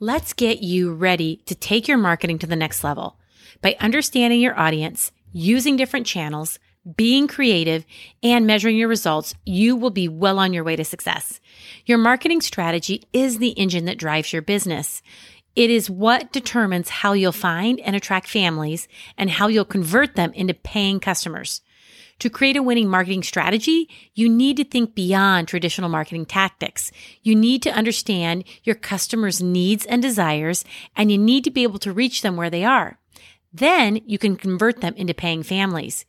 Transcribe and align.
Let's 0.00 0.32
get 0.32 0.60
you 0.60 0.92
ready 0.92 1.36
to 1.46 1.54
take 1.54 1.86
your 1.86 1.98
marketing 1.98 2.40
to 2.40 2.48
the 2.48 2.56
next 2.56 2.82
level. 2.82 3.16
By 3.62 3.76
understanding 3.78 4.40
your 4.40 4.58
audience, 4.58 5.12
using 5.32 5.76
different 5.76 6.04
channels, 6.04 6.58
being 6.96 7.28
creative, 7.28 7.86
and 8.20 8.44
measuring 8.44 8.76
your 8.76 8.88
results, 8.88 9.36
you 9.46 9.76
will 9.76 9.90
be 9.90 10.08
well 10.08 10.40
on 10.40 10.52
your 10.52 10.64
way 10.64 10.74
to 10.74 10.84
success. 10.84 11.38
Your 11.86 11.98
marketing 11.98 12.40
strategy 12.40 13.04
is 13.12 13.38
the 13.38 13.50
engine 13.50 13.84
that 13.84 13.96
drives 13.96 14.32
your 14.32 14.42
business. 14.42 15.00
It 15.54 15.70
is 15.70 15.88
what 15.88 16.32
determines 16.32 16.88
how 16.88 17.12
you'll 17.12 17.30
find 17.30 17.78
and 17.78 17.94
attract 17.94 18.26
families 18.26 18.88
and 19.16 19.30
how 19.30 19.46
you'll 19.46 19.64
convert 19.64 20.16
them 20.16 20.32
into 20.32 20.54
paying 20.54 20.98
customers. 20.98 21.60
To 22.24 22.30
create 22.30 22.56
a 22.56 22.62
winning 22.62 22.88
marketing 22.88 23.22
strategy, 23.22 23.86
you 24.14 24.30
need 24.30 24.56
to 24.56 24.64
think 24.64 24.94
beyond 24.94 25.46
traditional 25.46 25.90
marketing 25.90 26.24
tactics. 26.24 26.90
You 27.22 27.34
need 27.34 27.62
to 27.64 27.70
understand 27.70 28.44
your 28.62 28.76
customers' 28.76 29.42
needs 29.42 29.84
and 29.84 30.00
desires, 30.00 30.64
and 30.96 31.12
you 31.12 31.18
need 31.18 31.44
to 31.44 31.50
be 31.50 31.64
able 31.64 31.78
to 31.80 31.92
reach 31.92 32.22
them 32.22 32.38
where 32.38 32.48
they 32.48 32.64
are. 32.64 32.98
Then 33.52 34.00
you 34.06 34.16
can 34.16 34.36
convert 34.36 34.80
them 34.80 34.94
into 34.94 35.12
paying 35.12 35.42
families. 35.42 36.06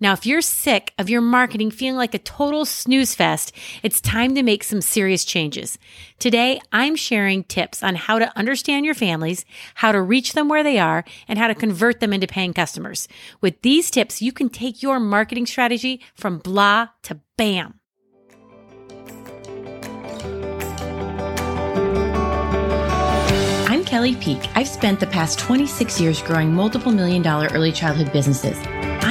Now, 0.00 0.12
if 0.12 0.26
you're 0.26 0.40
sick 0.40 0.92
of 0.98 1.10
your 1.10 1.20
marketing 1.20 1.70
feeling 1.70 1.96
like 1.96 2.14
a 2.14 2.18
total 2.18 2.64
snooze 2.64 3.14
fest, 3.14 3.52
it's 3.82 4.00
time 4.00 4.34
to 4.34 4.42
make 4.42 4.64
some 4.64 4.80
serious 4.80 5.24
changes. 5.24 5.78
Today, 6.18 6.60
I'm 6.72 6.96
sharing 6.96 7.44
tips 7.44 7.82
on 7.82 7.94
how 7.94 8.18
to 8.18 8.36
understand 8.36 8.86
your 8.86 8.94
families, 8.94 9.44
how 9.74 9.92
to 9.92 10.00
reach 10.00 10.32
them 10.32 10.48
where 10.48 10.62
they 10.62 10.78
are, 10.78 11.04
and 11.28 11.38
how 11.38 11.48
to 11.48 11.54
convert 11.54 12.00
them 12.00 12.12
into 12.12 12.26
paying 12.26 12.52
customers. 12.52 13.08
With 13.40 13.60
these 13.62 13.90
tips, 13.90 14.22
you 14.22 14.32
can 14.32 14.48
take 14.48 14.82
your 14.82 15.00
marketing 15.00 15.46
strategy 15.46 16.00
from 16.14 16.38
blah 16.38 16.88
to 17.02 17.20
bam. 17.36 17.80
I'm 23.66 23.84
Kelly 23.84 24.14
Peak. 24.16 24.40
I've 24.54 24.68
spent 24.68 25.00
the 25.00 25.06
past 25.06 25.38
26 25.38 26.00
years 26.00 26.22
growing 26.22 26.54
multiple 26.54 26.92
million 26.92 27.22
dollar 27.22 27.48
early 27.52 27.72
childhood 27.72 28.12
businesses. 28.12 28.56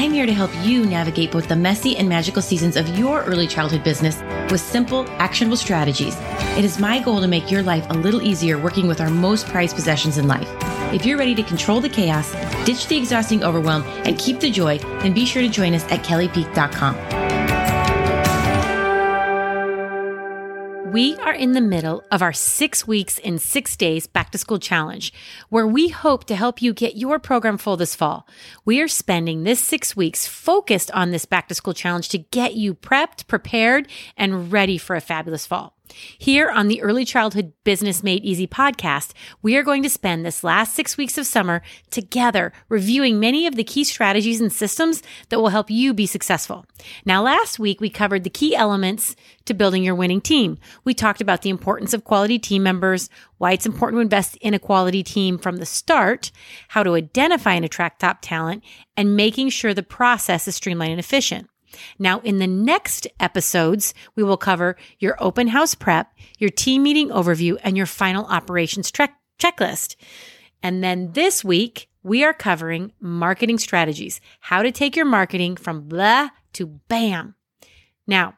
I'm 0.03 0.11
here 0.11 0.25
to 0.25 0.33
help 0.33 0.51
you 0.65 0.85
navigate 0.85 1.31
both 1.31 1.47
the 1.47 1.55
messy 1.55 1.95
and 1.95 2.09
magical 2.09 2.41
seasons 2.41 2.75
of 2.75 2.99
your 2.99 3.23
early 3.23 3.47
childhood 3.47 3.85
business 3.85 4.21
with 4.51 4.59
simple, 4.59 5.09
actionable 5.11 5.55
strategies. 5.55 6.17
It 6.57 6.65
is 6.65 6.77
my 6.77 6.99
goal 6.99 7.21
to 7.21 7.27
make 7.29 7.49
your 7.49 7.63
life 7.63 7.85
a 7.89 7.93
little 7.93 8.21
easier 8.21 8.59
working 8.59 8.85
with 8.85 8.99
our 8.99 9.09
most 9.09 9.47
prized 9.47 9.77
possessions 9.77 10.17
in 10.17 10.27
life. 10.27 10.49
If 10.93 11.05
you're 11.05 11.17
ready 11.17 11.33
to 11.35 11.43
control 11.43 11.79
the 11.79 11.87
chaos, 11.87 12.29
ditch 12.65 12.87
the 12.87 12.97
exhausting 12.97 13.45
overwhelm, 13.45 13.83
and 14.03 14.19
keep 14.19 14.41
the 14.41 14.51
joy, 14.51 14.77
then 14.77 15.13
be 15.13 15.25
sure 15.25 15.41
to 15.41 15.47
join 15.47 15.73
us 15.73 15.85
at 15.85 16.03
kellypeak.com. 16.03 17.32
We 20.93 21.17
are 21.17 21.33
in 21.33 21.53
the 21.53 21.59
middle 21.59 22.03
of 22.11 22.21
our 22.21 22.33
six 22.33 22.85
weeks 22.85 23.17
in 23.17 23.39
six 23.39 23.75
days 23.75 24.05
back 24.05 24.29
to 24.29 24.37
school 24.37 24.59
challenge, 24.59 25.11
where 25.49 25.65
we 25.65 25.89
hope 25.89 26.25
to 26.25 26.35
help 26.35 26.61
you 26.61 26.71
get 26.71 26.95
your 26.95 27.17
program 27.17 27.57
full 27.57 27.77
this 27.77 27.95
fall. 27.95 28.27
We 28.63 28.79
are 28.79 28.87
spending 28.87 29.41
this 29.41 29.59
six 29.59 29.95
weeks 29.95 30.27
focused 30.27 30.91
on 30.91 31.09
this 31.09 31.25
back 31.25 31.47
to 31.47 31.55
school 31.55 31.73
challenge 31.73 32.09
to 32.09 32.19
get 32.19 32.53
you 32.53 32.75
prepped, 32.75 33.25
prepared, 33.25 33.87
and 34.15 34.51
ready 34.51 34.77
for 34.77 34.95
a 34.95 35.01
fabulous 35.01 35.47
fall. 35.47 35.72
Here 36.17 36.49
on 36.49 36.69
the 36.69 36.81
Early 36.81 37.05
Childhood 37.05 37.53
Business 37.63 38.01
Made 38.03 38.23
Easy 38.23 38.47
podcast, 38.47 39.11
we 39.41 39.55
are 39.57 39.63
going 39.63 39.83
to 39.83 39.89
spend 39.89 40.25
this 40.25 40.43
last 40.43 40.73
six 40.73 40.97
weeks 40.97 41.17
of 41.17 41.27
summer 41.27 41.61
together 41.91 42.53
reviewing 42.69 43.19
many 43.19 43.45
of 43.45 43.55
the 43.55 43.63
key 43.63 43.83
strategies 43.83 44.39
and 44.39 44.51
systems 44.51 45.03
that 45.29 45.39
will 45.39 45.49
help 45.49 45.69
you 45.69 45.93
be 45.93 46.05
successful. 46.05 46.65
Now, 47.05 47.21
last 47.21 47.59
week 47.59 47.81
we 47.81 47.89
covered 47.89 48.23
the 48.23 48.29
key 48.29 48.55
elements 48.55 49.15
to 49.45 49.53
building 49.53 49.83
your 49.83 49.95
winning 49.95 50.21
team. 50.21 50.57
We 50.83 50.93
talked 50.93 51.21
about 51.21 51.41
the 51.41 51.49
importance 51.49 51.93
of 51.93 52.05
quality 52.05 52.39
team 52.39 52.63
members, 52.63 53.09
why 53.37 53.51
it's 53.51 53.65
important 53.65 53.97
to 53.97 54.03
invest 54.03 54.37
in 54.37 54.53
a 54.53 54.59
quality 54.59 55.03
team 55.03 55.37
from 55.37 55.57
the 55.57 55.65
start, 55.65 56.31
how 56.69 56.83
to 56.83 56.95
identify 56.95 57.53
and 57.53 57.65
attract 57.65 57.99
top 57.99 58.19
talent, 58.21 58.63
and 58.95 59.17
making 59.17 59.49
sure 59.49 59.73
the 59.73 59.83
process 59.83 60.47
is 60.47 60.55
streamlined 60.55 60.91
and 60.91 60.99
efficient. 60.99 61.49
Now, 61.99 62.19
in 62.19 62.39
the 62.39 62.47
next 62.47 63.07
episodes, 63.19 63.93
we 64.15 64.23
will 64.23 64.37
cover 64.37 64.75
your 64.99 65.15
open 65.19 65.47
house 65.47 65.75
prep, 65.75 66.13
your 66.39 66.49
team 66.49 66.83
meeting 66.83 67.09
overview, 67.09 67.57
and 67.63 67.77
your 67.77 67.85
final 67.85 68.25
operations 68.25 68.91
tre- 68.91 69.09
checklist. 69.39 69.95
And 70.61 70.83
then 70.83 71.11
this 71.13 71.43
week, 71.43 71.89
we 72.03 72.23
are 72.23 72.33
covering 72.33 72.91
marketing 72.99 73.57
strategies, 73.57 74.19
how 74.39 74.61
to 74.61 74.71
take 74.71 74.95
your 74.95 75.05
marketing 75.05 75.55
from 75.55 75.87
blah 75.87 76.29
to 76.53 76.67
bam. 76.87 77.35
Now, 78.05 78.35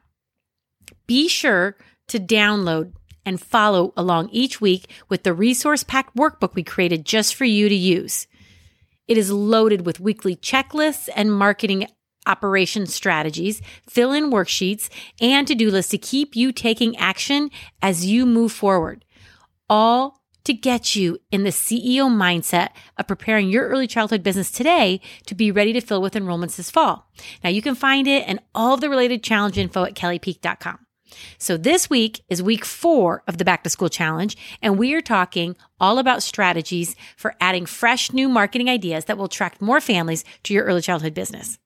be 1.06 1.28
sure 1.28 1.76
to 2.08 2.18
download 2.18 2.92
and 3.24 3.40
follow 3.40 3.92
along 3.96 4.28
each 4.30 4.60
week 4.60 4.90
with 5.08 5.24
the 5.24 5.34
resource 5.34 5.82
packed 5.82 6.16
workbook 6.16 6.54
we 6.54 6.62
created 6.62 7.04
just 7.04 7.34
for 7.34 7.44
you 7.44 7.68
to 7.68 7.74
use. 7.74 8.28
It 9.08 9.18
is 9.18 9.30
loaded 9.30 9.84
with 9.84 10.00
weekly 10.00 10.36
checklists 10.36 11.08
and 11.14 11.32
marketing 11.32 11.88
operation 12.26 12.86
strategies, 12.86 13.62
fill 13.88 14.12
in 14.12 14.30
worksheets, 14.30 14.88
and 15.20 15.46
to 15.46 15.54
do 15.54 15.70
lists 15.70 15.90
to 15.90 15.98
keep 15.98 16.36
you 16.36 16.52
taking 16.52 16.96
action 16.96 17.50
as 17.82 18.06
you 18.06 18.26
move 18.26 18.52
forward. 18.52 19.04
All 19.68 20.20
to 20.46 20.54
get 20.54 20.94
you 20.94 21.18
in 21.32 21.42
the 21.42 21.50
CEO 21.50 22.08
mindset 22.08 22.68
of 22.96 23.08
preparing 23.08 23.48
your 23.48 23.68
early 23.68 23.88
childhood 23.88 24.22
business 24.22 24.50
today 24.50 25.00
to 25.26 25.34
be 25.34 25.50
ready 25.50 25.72
to 25.72 25.80
fill 25.80 26.00
with 26.00 26.14
enrollments 26.14 26.56
this 26.56 26.70
fall. 26.70 27.10
Now 27.42 27.50
you 27.50 27.60
can 27.60 27.74
find 27.74 28.06
it 28.06 28.24
and 28.28 28.40
all 28.54 28.74
of 28.74 28.80
the 28.80 28.88
related 28.88 29.24
challenge 29.24 29.58
info 29.58 29.84
at 29.84 29.94
kellypeak.com. 29.94 30.78
So 31.38 31.56
this 31.56 31.88
week 31.90 32.22
is 32.28 32.42
week 32.42 32.64
four 32.64 33.22
of 33.26 33.38
the 33.38 33.44
back 33.44 33.62
to 33.64 33.70
school 33.70 33.88
challenge, 33.88 34.36
and 34.62 34.78
we 34.78 34.94
are 34.94 35.00
talking 35.00 35.56
all 35.80 35.98
about 35.98 36.22
strategies 36.22 36.96
for 37.16 37.34
adding 37.40 37.66
fresh 37.66 38.12
new 38.12 38.28
marketing 38.28 38.68
ideas 38.68 39.04
that 39.04 39.16
will 39.16 39.26
attract 39.26 39.60
more 39.60 39.80
families 39.80 40.24
to 40.44 40.54
your 40.54 40.64
early 40.64 40.82
childhood 40.82 41.14
business. 41.14 41.58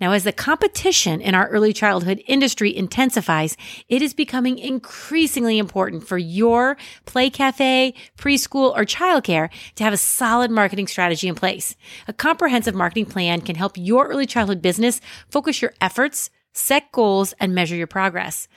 Now, 0.00 0.12
as 0.12 0.24
the 0.24 0.32
competition 0.32 1.20
in 1.20 1.34
our 1.34 1.48
early 1.48 1.72
childhood 1.72 2.22
industry 2.26 2.76
intensifies, 2.76 3.56
it 3.88 4.02
is 4.02 4.12
becoming 4.12 4.58
increasingly 4.58 5.58
important 5.58 6.06
for 6.06 6.18
your 6.18 6.76
play 7.06 7.30
cafe, 7.30 7.94
preschool, 8.18 8.76
or 8.76 8.84
childcare 8.84 9.48
to 9.76 9.84
have 9.84 9.94
a 9.94 9.98
solid 9.98 10.50
marketing 10.50 10.86
strategy 10.86 11.28
in 11.28 11.34
place. 11.34 11.76
A 12.06 12.12
comprehensive 12.12 12.74
marketing 12.74 13.06
plan 13.06 13.40
can 13.40 13.56
help 13.56 13.72
your 13.76 14.06
early 14.08 14.26
childhood 14.26 14.60
business 14.60 15.00
focus 15.30 15.62
your 15.62 15.72
efforts, 15.80 16.30
set 16.52 16.92
goals, 16.92 17.34
and 17.40 17.54
measure 17.54 17.76
your 17.76 17.86
progress. 17.86 18.48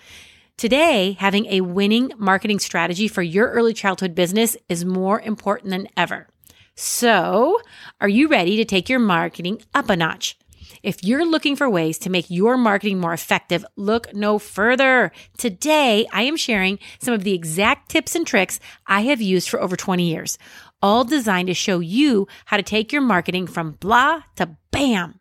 Today, 0.57 1.15
having 1.19 1.45
a 1.45 1.61
winning 1.61 2.11
marketing 2.17 2.59
strategy 2.59 3.07
for 3.07 3.21
your 3.21 3.49
early 3.51 3.73
childhood 3.73 4.13
business 4.13 4.57
is 4.67 4.83
more 4.83 5.21
important 5.21 5.69
than 5.69 5.87
ever. 5.95 6.27
So, 6.75 7.59
are 8.01 8.09
you 8.09 8.27
ready 8.27 8.57
to 8.57 8.65
take 8.65 8.89
your 8.89 8.99
marketing 8.99 9.61
up 9.73 9.89
a 9.89 9.95
notch? 9.95 10.37
If 10.83 11.03
you're 11.03 11.25
looking 11.25 11.55
for 11.55 11.69
ways 11.69 11.97
to 11.99 12.09
make 12.09 12.29
your 12.29 12.57
marketing 12.57 12.99
more 12.99 13.13
effective, 13.13 13.65
look 13.75 14.13
no 14.13 14.39
further. 14.39 15.11
Today, 15.37 16.05
I 16.11 16.23
am 16.23 16.37
sharing 16.37 16.79
some 16.99 17.13
of 17.13 17.23
the 17.23 17.33
exact 17.33 17.89
tips 17.89 18.15
and 18.15 18.25
tricks 18.25 18.59
I 18.87 19.01
have 19.01 19.21
used 19.21 19.49
for 19.49 19.61
over 19.61 19.75
20 19.75 20.03
years, 20.03 20.37
all 20.81 21.03
designed 21.03 21.47
to 21.47 21.53
show 21.53 21.79
you 21.79 22.27
how 22.45 22.57
to 22.57 22.63
take 22.63 22.91
your 22.91 23.01
marketing 23.01 23.47
from 23.47 23.71
blah 23.73 24.21
to 24.35 24.57
bam. 24.71 25.19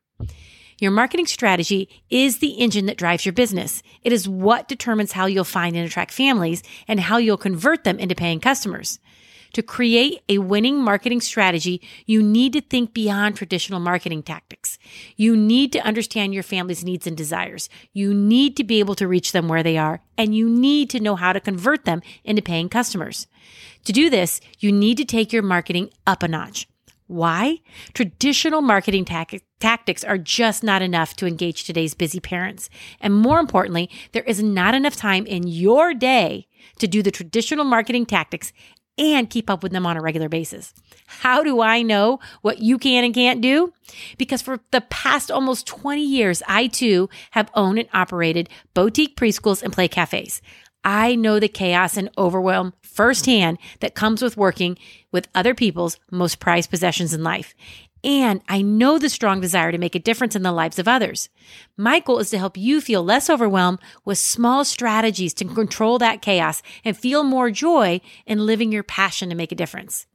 Your 0.80 0.92
marketing 0.92 1.26
strategy 1.26 1.88
is 2.08 2.38
the 2.38 2.52
engine 2.52 2.86
that 2.86 2.98
drives 2.98 3.26
your 3.26 3.32
business. 3.32 3.82
It 4.02 4.12
is 4.12 4.28
what 4.28 4.68
determines 4.68 5.10
how 5.10 5.26
you'll 5.26 5.42
find 5.42 5.74
and 5.74 5.84
attract 5.84 6.12
families 6.12 6.62
and 6.86 7.00
how 7.00 7.16
you'll 7.16 7.36
convert 7.36 7.82
them 7.82 7.98
into 7.98 8.14
paying 8.14 8.38
customers. 8.38 9.00
To 9.54 9.62
create 9.62 10.22
a 10.28 10.38
winning 10.38 10.82
marketing 10.82 11.20
strategy, 11.20 11.80
you 12.06 12.22
need 12.22 12.52
to 12.52 12.60
think 12.60 12.92
beyond 12.92 13.36
traditional 13.36 13.80
marketing 13.80 14.22
tactics. 14.22 14.78
You 15.16 15.36
need 15.36 15.72
to 15.72 15.80
understand 15.80 16.34
your 16.34 16.42
family's 16.42 16.84
needs 16.84 17.06
and 17.06 17.16
desires. 17.16 17.68
You 17.92 18.12
need 18.12 18.56
to 18.58 18.64
be 18.64 18.78
able 18.78 18.94
to 18.96 19.08
reach 19.08 19.32
them 19.32 19.48
where 19.48 19.62
they 19.62 19.78
are, 19.78 20.02
and 20.16 20.34
you 20.34 20.48
need 20.48 20.90
to 20.90 21.00
know 21.00 21.16
how 21.16 21.32
to 21.32 21.40
convert 21.40 21.84
them 21.84 22.02
into 22.24 22.42
paying 22.42 22.68
customers. 22.68 23.26
To 23.84 23.92
do 23.92 24.10
this, 24.10 24.40
you 24.58 24.70
need 24.70 24.98
to 24.98 25.04
take 25.04 25.32
your 25.32 25.42
marketing 25.42 25.90
up 26.06 26.22
a 26.22 26.28
notch. 26.28 26.68
Why? 27.06 27.60
Traditional 27.94 28.60
marketing 28.60 29.06
tactics 29.06 30.04
are 30.04 30.18
just 30.18 30.62
not 30.62 30.82
enough 30.82 31.16
to 31.16 31.26
engage 31.26 31.64
today's 31.64 31.94
busy 31.94 32.20
parents. 32.20 32.68
And 33.00 33.14
more 33.14 33.40
importantly, 33.40 33.88
there 34.12 34.24
is 34.24 34.42
not 34.42 34.74
enough 34.74 34.94
time 34.94 35.24
in 35.24 35.46
your 35.46 35.94
day 35.94 36.48
to 36.80 36.86
do 36.86 37.02
the 37.02 37.10
traditional 37.10 37.64
marketing 37.64 38.04
tactics 38.04 38.52
and 38.98 39.30
keep 39.30 39.48
up 39.48 39.62
with 39.62 39.72
them 39.72 39.86
on 39.86 39.96
a 39.96 40.02
regular 40.02 40.28
basis. 40.28 40.74
How 41.06 41.42
do 41.42 41.60
I 41.60 41.82
know 41.82 42.20
what 42.42 42.58
you 42.58 42.78
can 42.78 43.04
and 43.04 43.14
can't 43.14 43.40
do? 43.40 43.72
Because 44.16 44.42
for 44.42 44.60
the 44.70 44.80
past 44.82 45.30
almost 45.30 45.66
20 45.66 46.02
years, 46.02 46.42
I 46.46 46.66
too 46.66 47.08
have 47.32 47.50
owned 47.54 47.78
and 47.78 47.88
operated 47.92 48.48
boutique 48.74 49.16
preschools 49.16 49.62
and 49.62 49.72
play 49.72 49.88
cafes. 49.88 50.42
I 50.84 51.16
know 51.16 51.40
the 51.40 51.48
chaos 51.48 51.96
and 51.96 52.10
overwhelm 52.16 52.72
firsthand 52.82 53.58
that 53.80 53.94
comes 53.94 54.22
with 54.22 54.36
working 54.36 54.78
with 55.12 55.28
other 55.34 55.54
people's 55.54 55.98
most 56.10 56.40
prized 56.40 56.70
possessions 56.70 57.12
in 57.12 57.22
life. 57.22 57.54
And 58.04 58.42
I 58.48 58.62
know 58.62 58.98
the 58.98 59.08
strong 59.08 59.40
desire 59.40 59.72
to 59.72 59.78
make 59.78 59.94
a 59.94 60.00
difference 60.00 60.36
in 60.36 60.42
the 60.42 60.52
lives 60.52 60.78
of 60.78 60.86
others. 60.86 61.28
My 61.76 61.98
goal 61.98 62.18
is 62.18 62.30
to 62.30 62.38
help 62.38 62.56
you 62.56 62.80
feel 62.80 63.02
less 63.02 63.28
overwhelmed 63.28 63.80
with 64.04 64.18
small 64.18 64.64
strategies 64.64 65.34
to 65.34 65.44
control 65.44 65.98
that 65.98 66.22
chaos 66.22 66.62
and 66.84 66.96
feel 66.96 67.24
more 67.24 67.50
joy 67.50 68.00
in 68.26 68.46
living 68.46 68.70
your 68.70 68.84
passion 68.84 69.28
to 69.30 69.34
make 69.34 69.52
a 69.52 69.56
difference. 69.56 70.06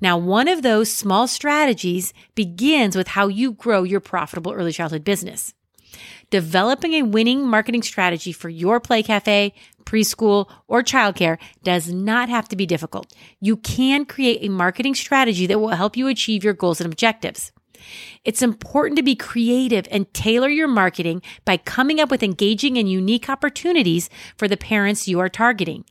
Now, 0.00 0.18
one 0.18 0.48
of 0.48 0.62
those 0.62 0.90
small 0.90 1.28
strategies 1.28 2.12
begins 2.34 2.96
with 2.96 3.08
how 3.08 3.28
you 3.28 3.52
grow 3.52 3.84
your 3.84 4.00
profitable 4.00 4.52
early 4.52 4.72
childhood 4.72 5.04
business. 5.04 5.54
Developing 6.30 6.94
a 6.94 7.02
winning 7.02 7.46
marketing 7.46 7.82
strategy 7.82 8.32
for 8.32 8.48
your 8.48 8.80
play 8.80 9.02
cafe, 9.02 9.54
preschool, 9.84 10.50
or 10.66 10.82
childcare 10.82 11.38
does 11.62 11.92
not 11.92 12.28
have 12.28 12.48
to 12.48 12.56
be 12.56 12.66
difficult. 12.66 13.14
You 13.40 13.56
can 13.56 14.04
create 14.04 14.42
a 14.42 14.48
marketing 14.48 14.94
strategy 14.94 15.46
that 15.46 15.58
will 15.58 15.68
help 15.68 15.96
you 15.96 16.08
achieve 16.08 16.44
your 16.44 16.54
goals 16.54 16.80
and 16.80 16.92
objectives. 16.92 17.52
It's 18.24 18.42
important 18.42 18.96
to 18.96 19.02
be 19.02 19.14
creative 19.14 19.86
and 19.90 20.12
tailor 20.14 20.48
your 20.48 20.68
marketing 20.68 21.22
by 21.44 21.58
coming 21.58 22.00
up 22.00 22.10
with 22.10 22.22
engaging 22.22 22.78
and 22.78 22.90
unique 22.90 23.28
opportunities 23.28 24.08
for 24.36 24.48
the 24.48 24.56
parents 24.56 25.08
you 25.08 25.20
are 25.20 25.28
targeting. 25.28 25.84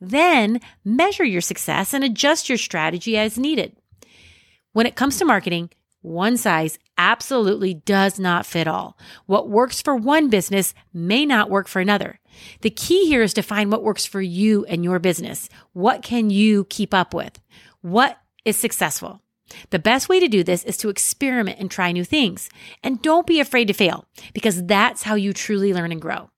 Then 0.00 0.60
measure 0.84 1.24
your 1.24 1.40
success 1.40 1.94
and 1.94 2.04
adjust 2.04 2.48
your 2.48 2.58
strategy 2.58 3.16
as 3.16 3.38
needed. 3.38 3.76
When 4.72 4.86
it 4.86 4.96
comes 4.96 5.18
to 5.18 5.24
marketing, 5.24 5.70
one 6.04 6.36
size 6.36 6.78
absolutely 6.98 7.72
does 7.72 8.18
not 8.18 8.44
fit 8.44 8.68
all. 8.68 8.98
What 9.24 9.48
works 9.48 9.80
for 9.80 9.96
one 9.96 10.28
business 10.28 10.74
may 10.92 11.24
not 11.24 11.48
work 11.48 11.66
for 11.66 11.80
another. 11.80 12.20
The 12.60 12.68
key 12.68 13.06
here 13.06 13.22
is 13.22 13.32
to 13.34 13.42
find 13.42 13.72
what 13.72 13.82
works 13.82 14.04
for 14.04 14.20
you 14.20 14.66
and 14.66 14.84
your 14.84 14.98
business. 14.98 15.48
What 15.72 16.02
can 16.02 16.28
you 16.28 16.66
keep 16.66 16.92
up 16.92 17.14
with? 17.14 17.40
What 17.80 18.18
is 18.44 18.58
successful? 18.58 19.22
The 19.70 19.78
best 19.78 20.10
way 20.10 20.20
to 20.20 20.28
do 20.28 20.44
this 20.44 20.62
is 20.64 20.76
to 20.78 20.90
experiment 20.90 21.58
and 21.58 21.70
try 21.70 21.90
new 21.90 22.04
things. 22.04 22.50
And 22.82 23.00
don't 23.00 23.26
be 23.26 23.40
afraid 23.40 23.68
to 23.68 23.74
fail 23.74 24.04
because 24.34 24.62
that's 24.64 25.04
how 25.04 25.14
you 25.14 25.32
truly 25.32 25.72
learn 25.72 25.90
and 25.90 26.02
grow. 26.02 26.28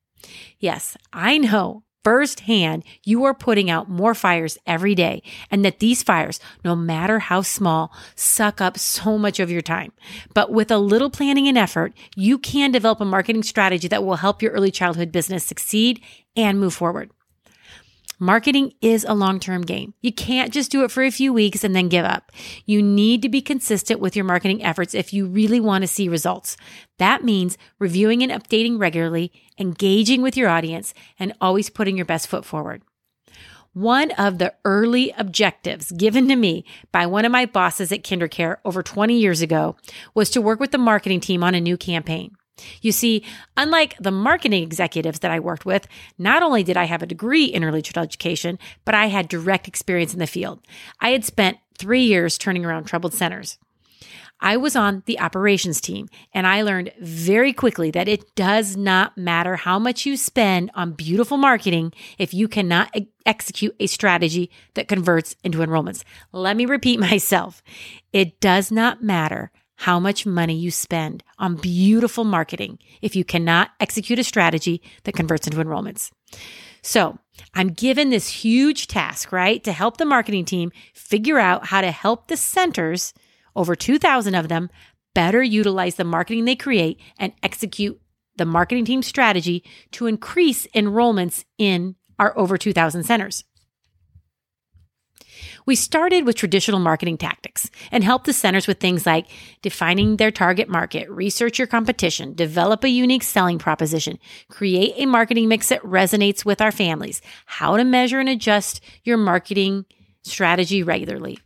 Yes, 0.60 0.96
I 1.12 1.38
know 1.38 1.82
firsthand 2.06 2.84
you 3.02 3.24
are 3.24 3.34
putting 3.34 3.68
out 3.68 3.90
more 3.90 4.14
fires 4.14 4.56
every 4.64 4.94
day 4.94 5.20
and 5.50 5.64
that 5.64 5.80
these 5.80 6.04
fires, 6.04 6.38
no 6.64 6.76
matter 6.76 7.18
how 7.18 7.42
small, 7.42 7.92
suck 8.14 8.60
up 8.60 8.78
so 8.78 9.18
much 9.18 9.40
of 9.40 9.50
your 9.50 9.60
time. 9.60 9.90
But 10.32 10.52
with 10.52 10.70
a 10.70 10.78
little 10.78 11.10
planning 11.10 11.48
and 11.48 11.58
effort, 11.58 11.94
you 12.14 12.38
can 12.38 12.70
develop 12.70 13.00
a 13.00 13.04
marketing 13.04 13.42
strategy 13.42 13.88
that 13.88 14.04
will 14.04 14.14
help 14.14 14.40
your 14.40 14.52
early 14.52 14.70
childhood 14.70 15.10
business 15.10 15.42
succeed 15.42 16.00
and 16.36 16.60
move 16.60 16.74
forward. 16.74 17.10
Marketing 18.18 18.72
is 18.80 19.04
a 19.04 19.14
long 19.14 19.38
term 19.38 19.60
game. 19.60 19.92
You 20.00 20.10
can't 20.10 20.50
just 20.50 20.70
do 20.70 20.84
it 20.84 20.90
for 20.90 21.02
a 21.02 21.10
few 21.10 21.34
weeks 21.34 21.62
and 21.62 21.76
then 21.76 21.90
give 21.90 22.04
up. 22.06 22.32
You 22.64 22.82
need 22.82 23.20
to 23.22 23.28
be 23.28 23.42
consistent 23.42 24.00
with 24.00 24.16
your 24.16 24.24
marketing 24.24 24.64
efforts 24.64 24.94
if 24.94 25.12
you 25.12 25.26
really 25.26 25.60
want 25.60 25.82
to 25.82 25.88
see 25.88 26.08
results. 26.08 26.56
That 26.96 27.24
means 27.24 27.58
reviewing 27.78 28.22
and 28.22 28.32
updating 28.32 28.80
regularly, 28.80 29.32
engaging 29.58 30.22
with 30.22 30.34
your 30.34 30.48
audience, 30.48 30.94
and 31.18 31.34
always 31.42 31.68
putting 31.68 31.96
your 31.96 32.06
best 32.06 32.26
foot 32.26 32.46
forward. 32.46 32.80
One 33.74 34.10
of 34.12 34.38
the 34.38 34.54
early 34.64 35.12
objectives 35.18 35.92
given 35.92 36.26
to 36.28 36.36
me 36.36 36.64
by 36.92 37.04
one 37.04 37.26
of 37.26 37.32
my 37.32 37.44
bosses 37.44 37.92
at 37.92 38.02
KinderCare 38.02 38.56
over 38.64 38.82
20 38.82 39.18
years 39.18 39.42
ago 39.42 39.76
was 40.14 40.30
to 40.30 40.40
work 40.40 40.58
with 40.58 40.70
the 40.70 40.78
marketing 40.78 41.20
team 41.20 41.44
on 41.44 41.54
a 41.54 41.60
new 41.60 41.76
campaign. 41.76 42.34
You 42.80 42.92
see, 42.92 43.24
unlike 43.56 43.96
the 43.98 44.10
marketing 44.10 44.62
executives 44.62 45.18
that 45.20 45.30
I 45.30 45.40
worked 45.40 45.66
with, 45.66 45.86
not 46.18 46.42
only 46.42 46.62
did 46.62 46.76
I 46.76 46.84
have 46.84 47.02
a 47.02 47.06
degree 47.06 47.44
in 47.44 47.64
early 47.64 47.82
childhood 47.82 48.08
education, 48.08 48.58
but 48.84 48.94
I 48.94 49.06
had 49.06 49.28
direct 49.28 49.68
experience 49.68 50.12
in 50.12 50.18
the 50.18 50.26
field. 50.26 50.60
I 51.00 51.10
had 51.10 51.24
spent 51.24 51.58
three 51.78 52.04
years 52.04 52.38
turning 52.38 52.64
around 52.64 52.84
troubled 52.84 53.14
centers. 53.14 53.58
I 54.40 54.58
was 54.58 54.76
on 54.76 55.02
the 55.06 55.18
operations 55.18 55.80
team 55.80 56.08
and 56.34 56.46
I 56.46 56.60
learned 56.60 56.92
very 57.00 57.54
quickly 57.54 57.90
that 57.92 58.08
it 58.08 58.34
does 58.34 58.76
not 58.76 59.16
matter 59.16 59.56
how 59.56 59.78
much 59.78 60.04
you 60.04 60.16
spend 60.16 60.70
on 60.74 60.92
beautiful 60.92 61.38
marketing 61.38 61.92
if 62.18 62.34
you 62.34 62.46
cannot 62.46 62.94
execute 63.24 63.74
a 63.80 63.86
strategy 63.86 64.50
that 64.74 64.88
converts 64.88 65.36
into 65.42 65.58
enrollments. 65.58 66.04
Let 66.32 66.56
me 66.56 66.66
repeat 66.66 67.00
myself. 67.00 67.62
It 68.12 68.38
does 68.40 68.70
not 68.70 69.02
matter 69.02 69.50
how 69.76 70.00
much 70.00 70.26
money 70.26 70.56
you 70.56 70.70
spend 70.70 71.22
on 71.38 71.56
beautiful 71.56 72.24
marketing 72.24 72.78
if 73.02 73.14
you 73.14 73.24
cannot 73.24 73.70
execute 73.80 74.18
a 74.18 74.24
strategy 74.24 74.82
that 75.04 75.14
converts 75.14 75.46
into 75.46 75.62
enrollments. 75.62 76.10
So 76.82 77.18
I'm 77.54 77.68
given 77.68 78.10
this 78.10 78.28
huge 78.28 78.86
task, 78.86 79.32
right, 79.32 79.62
to 79.64 79.72
help 79.72 79.96
the 79.96 80.04
marketing 80.04 80.44
team 80.44 80.72
figure 80.94 81.38
out 81.38 81.66
how 81.66 81.80
to 81.80 81.90
help 81.90 82.28
the 82.28 82.36
centers, 82.36 83.12
over 83.54 83.74
2,000 83.74 84.34
of 84.34 84.48
them, 84.48 84.70
better 85.14 85.42
utilize 85.42 85.96
the 85.96 86.04
marketing 86.04 86.44
they 86.44 86.56
create 86.56 87.00
and 87.18 87.32
execute 87.42 88.00
the 88.36 88.44
marketing 88.44 88.84
team 88.84 89.02
strategy 89.02 89.64
to 89.92 90.06
increase 90.06 90.66
enrollments 90.74 91.44
in 91.58 91.96
our 92.18 92.36
over 92.38 92.56
2,000 92.56 93.04
centers. 93.04 93.44
We 95.64 95.74
started 95.74 96.26
with 96.26 96.36
traditional 96.36 96.80
marketing 96.80 97.18
tactics 97.18 97.70
and 97.90 98.04
helped 98.04 98.26
the 98.26 98.32
centers 98.32 98.66
with 98.66 98.80
things 98.80 99.06
like 99.06 99.26
defining 99.62 100.16
their 100.16 100.30
target 100.30 100.68
market, 100.68 101.08
research 101.10 101.58
your 101.58 101.66
competition, 101.66 102.34
develop 102.34 102.84
a 102.84 102.88
unique 102.88 103.22
selling 103.22 103.58
proposition, 103.58 104.18
create 104.48 104.94
a 104.96 105.06
marketing 105.06 105.48
mix 105.48 105.68
that 105.68 105.82
resonates 105.82 106.44
with 106.44 106.60
our 106.60 106.72
families, 106.72 107.20
how 107.46 107.76
to 107.76 107.84
measure 107.84 108.20
and 108.20 108.28
adjust 108.28 108.80
your 109.04 109.16
marketing 109.16 109.84
strategy 110.22 110.82
regularly. 110.82 111.38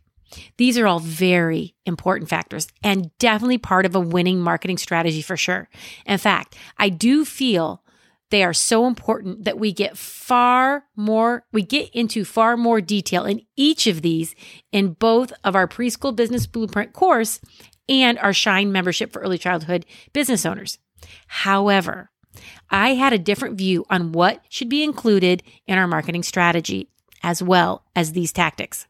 These 0.57 0.77
are 0.77 0.87
all 0.87 0.99
very 0.99 1.75
important 1.85 2.29
factors 2.29 2.67
and 2.83 3.11
definitely 3.17 3.57
part 3.57 3.85
of 3.85 3.95
a 3.95 3.99
winning 3.99 4.39
marketing 4.39 4.77
strategy 4.77 5.21
for 5.21 5.37
sure. 5.37 5.69
In 6.05 6.17
fact, 6.17 6.55
I 6.77 6.89
do 6.89 7.25
feel 7.25 7.83
they 8.31 8.43
are 8.43 8.53
so 8.53 8.87
important 8.87 9.43
that 9.45 9.59
we 9.59 9.71
get 9.71 9.97
far 9.97 10.85
more, 10.95 11.45
we 11.51 11.61
get 11.61 11.89
into 11.93 12.25
far 12.25 12.57
more 12.57 12.81
detail 12.81 13.25
in 13.25 13.41
each 13.55 13.87
of 13.87 14.01
these 14.01 14.35
in 14.71 14.93
both 14.93 15.31
of 15.43 15.55
our 15.55 15.67
preschool 15.67 16.15
business 16.15 16.47
blueprint 16.47 16.93
course 16.93 17.39
and 17.87 18.17
our 18.19 18.33
Shine 18.33 18.71
membership 18.71 19.11
for 19.11 19.21
early 19.21 19.37
childhood 19.37 19.85
business 20.13 20.45
owners. 20.45 20.79
However, 21.27 22.09
I 22.69 22.93
had 22.95 23.11
a 23.11 23.19
different 23.19 23.57
view 23.57 23.85
on 23.89 24.13
what 24.13 24.43
should 24.49 24.69
be 24.69 24.83
included 24.83 25.43
in 25.67 25.77
our 25.77 25.87
marketing 25.87 26.23
strategy 26.23 26.89
as 27.23 27.43
well 27.43 27.83
as 27.95 28.13
these 28.13 28.31
tactics. 28.31 28.87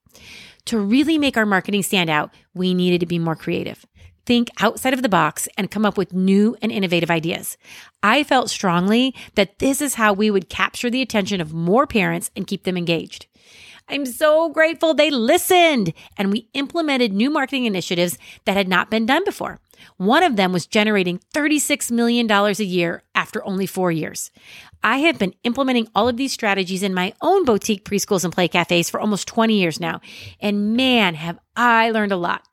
To 0.65 0.79
really 0.79 1.17
make 1.17 1.37
our 1.37 1.45
marketing 1.45 1.81
stand 1.81 2.09
out, 2.09 2.31
we 2.53 2.73
needed 2.73 2.99
to 2.99 3.07
be 3.07 3.17
more 3.17 3.35
creative 3.35 3.85
think 4.25 4.49
outside 4.59 4.93
of 4.93 5.01
the 5.01 5.09
box 5.09 5.47
and 5.57 5.71
come 5.71 5.85
up 5.85 5.97
with 5.97 6.13
new 6.13 6.55
and 6.61 6.71
innovative 6.71 7.11
ideas. 7.11 7.57
I 8.03 8.23
felt 8.23 8.49
strongly 8.49 9.15
that 9.35 9.59
this 9.59 9.81
is 9.81 9.95
how 9.95 10.13
we 10.13 10.31
would 10.31 10.49
capture 10.49 10.89
the 10.89 11.01
attention 11.01 11.41
of 11.41 11.53
more 11.53 11.87
parents 11.87 12.31
and 12.35 12.47
keep 12.47 12.63
them 12.63 12.77
engaged. 12.77 13.27
I'm 13.89 14.05
so 14.05 14.49
grateful 14.49 14.93
they 14.93 15.09
listened 15.09 15.93
and 16.17 16.31
we 16.31 16.47
implemented 16.53 17.11
new 17.11 17.29
marketing 17.29 17.65
initiatives 17.65 18.17
that 18.45 18.55
had 18.55 18.67
not 18.67 18.89
been 18.89 19.05
done 19.05 19.25
before. 19.25 19.59
One 19.97 20.23
of 20.23 20.35
them 20.35 20.53
was 20.53 20.65
generating 20.65 21.19
$36 21.33 21.91
million 21.91 22.29
a 22.31 22.51
year 22.63 23.03
after 23.15 23.43
only 23.45 23.65
four 23.65 23.91
years. 23.91 24.31
I 24.83 24.97
have 24.99 25.19
been 25.19 25.33
implementing 25.43 25.87
all 25.93 26.07
of 26.07 26.17
these 26.17 26.33
strategies 26.33 26.83
in 26.83 26.93
my 26.93 27.13
own 27.21 27.45
boutique 27.45 27.85
preschools 27.85 28.23
and 28.23 28.33
play 28.33 28.47
cafes 28.47 28.89
for 28.89 28.99
almost 28.99 29.27
20 29.27 29.59
years 29.59 29.79
now. 29.79 30.01
And 30.39 30.75
man, 30.75 31.15
have 31.15 31.39
I 31.55 31.91
learned 31.91 32.11
a 32.11 32.17
lot. 32.17 32.43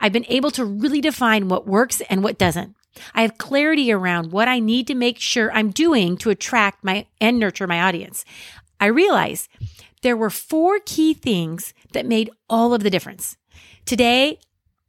I've 0.00 0.12
been 0.12 0.26
able 0.28 0.50
to 0.52 0.64
really 0.64 1.00
define 1.00 1.48
what 1.48 1.66
works 1.66 2.00
and 2.08 2.22
what 2.22 2.38
doesn't. 2.38 2.74
I 3.14 3.22
have 3.22 3.38
clarity 3.38 3.92
around 3.92 4.32
what 4.32 4.48
I 4.48 4.58
need 4.58 4.86
to 4.86 4.94
make 4.94 5.18
sure 5.18 5.52
I'm 5.52 5.70
doing 5.70 6.16
to 6.18 6.30
attract 6.30 6.84
my 6.84 7.06
and 7.20 7.38
nurture 7.38 7.66
my 7.66 7.82
audience. 7.82 8.24
I 8.80 8.86
realize 8.86 9.48
there 10.02 10.16
were 10.16 10.30
four 10.30 10.80
key 10.84 11.14
things 11.14 11.74
that 11.92 12.06
made 12.06 12.30
all 12.48 12.74
of 12.74 12.82
the 12.82 12.90
difference. 12.90 13.36
Today, 13.84 14.38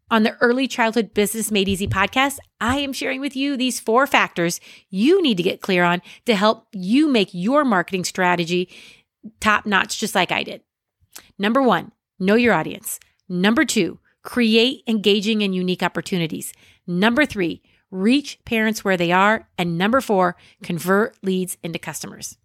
on 0.10 0.24
the 0.24 0.38
Early 0.40 0.68
Childhood 0.68 1.14
Business 1.14 1.52
Made 1.52 1.68
Easy 1.68 1.88
podcast, 1.88 2.38
I 2.62 2.78
am 2.78 2.94
sharing 2.94 3.20
with 3.20 3.36
you 3.36 3.58
these 3.58 3.80
four 3.80 4.08
factors 4.08 4.62
you 4.90 5.22
need 5.22 5.36
to 5.38 5.44
get 5.44 5.62
clear 5.62 5.84
on 5.84 6.02
to 6.26 6.36
help 6.36 6.68
you 6.72 7.10
make 7.10 7.30
your 7.34 7.66
marketing 7.66 8.06
strategy 8.06 8.70
top 9.42 9.66
notch, 9.66 10.00
just 10.00 10.16
like 10.16 10.32
I 10.32 10.44
did. 10.44 10.62
Number 11.38 11.62
one, 11.62 11.92
know 12.20 12.36
your 12.36 12.54
audience. 12.54 13.00
Number 13.28 13.66
two, 13.66 14.00
create 14.28 14.84
engaging 14.88 15.42
and 15.42 15.56
unique 15.56 15.82
opportunities. 15.82 16.52
Number 16.86 17.26
three, 17.26 17.62
reach 17.90 18.38
parents 18.44 18.84
where 18.84 18.98
they 18.98 19.14
are. 19.14 19.48
And 19.58 19.78
number 19.78 20.02
four, 20.02 20.36
convert 20.62 21.16
leads 21.24 21.58
into 21.64 21.80
customers. 21.80 22.38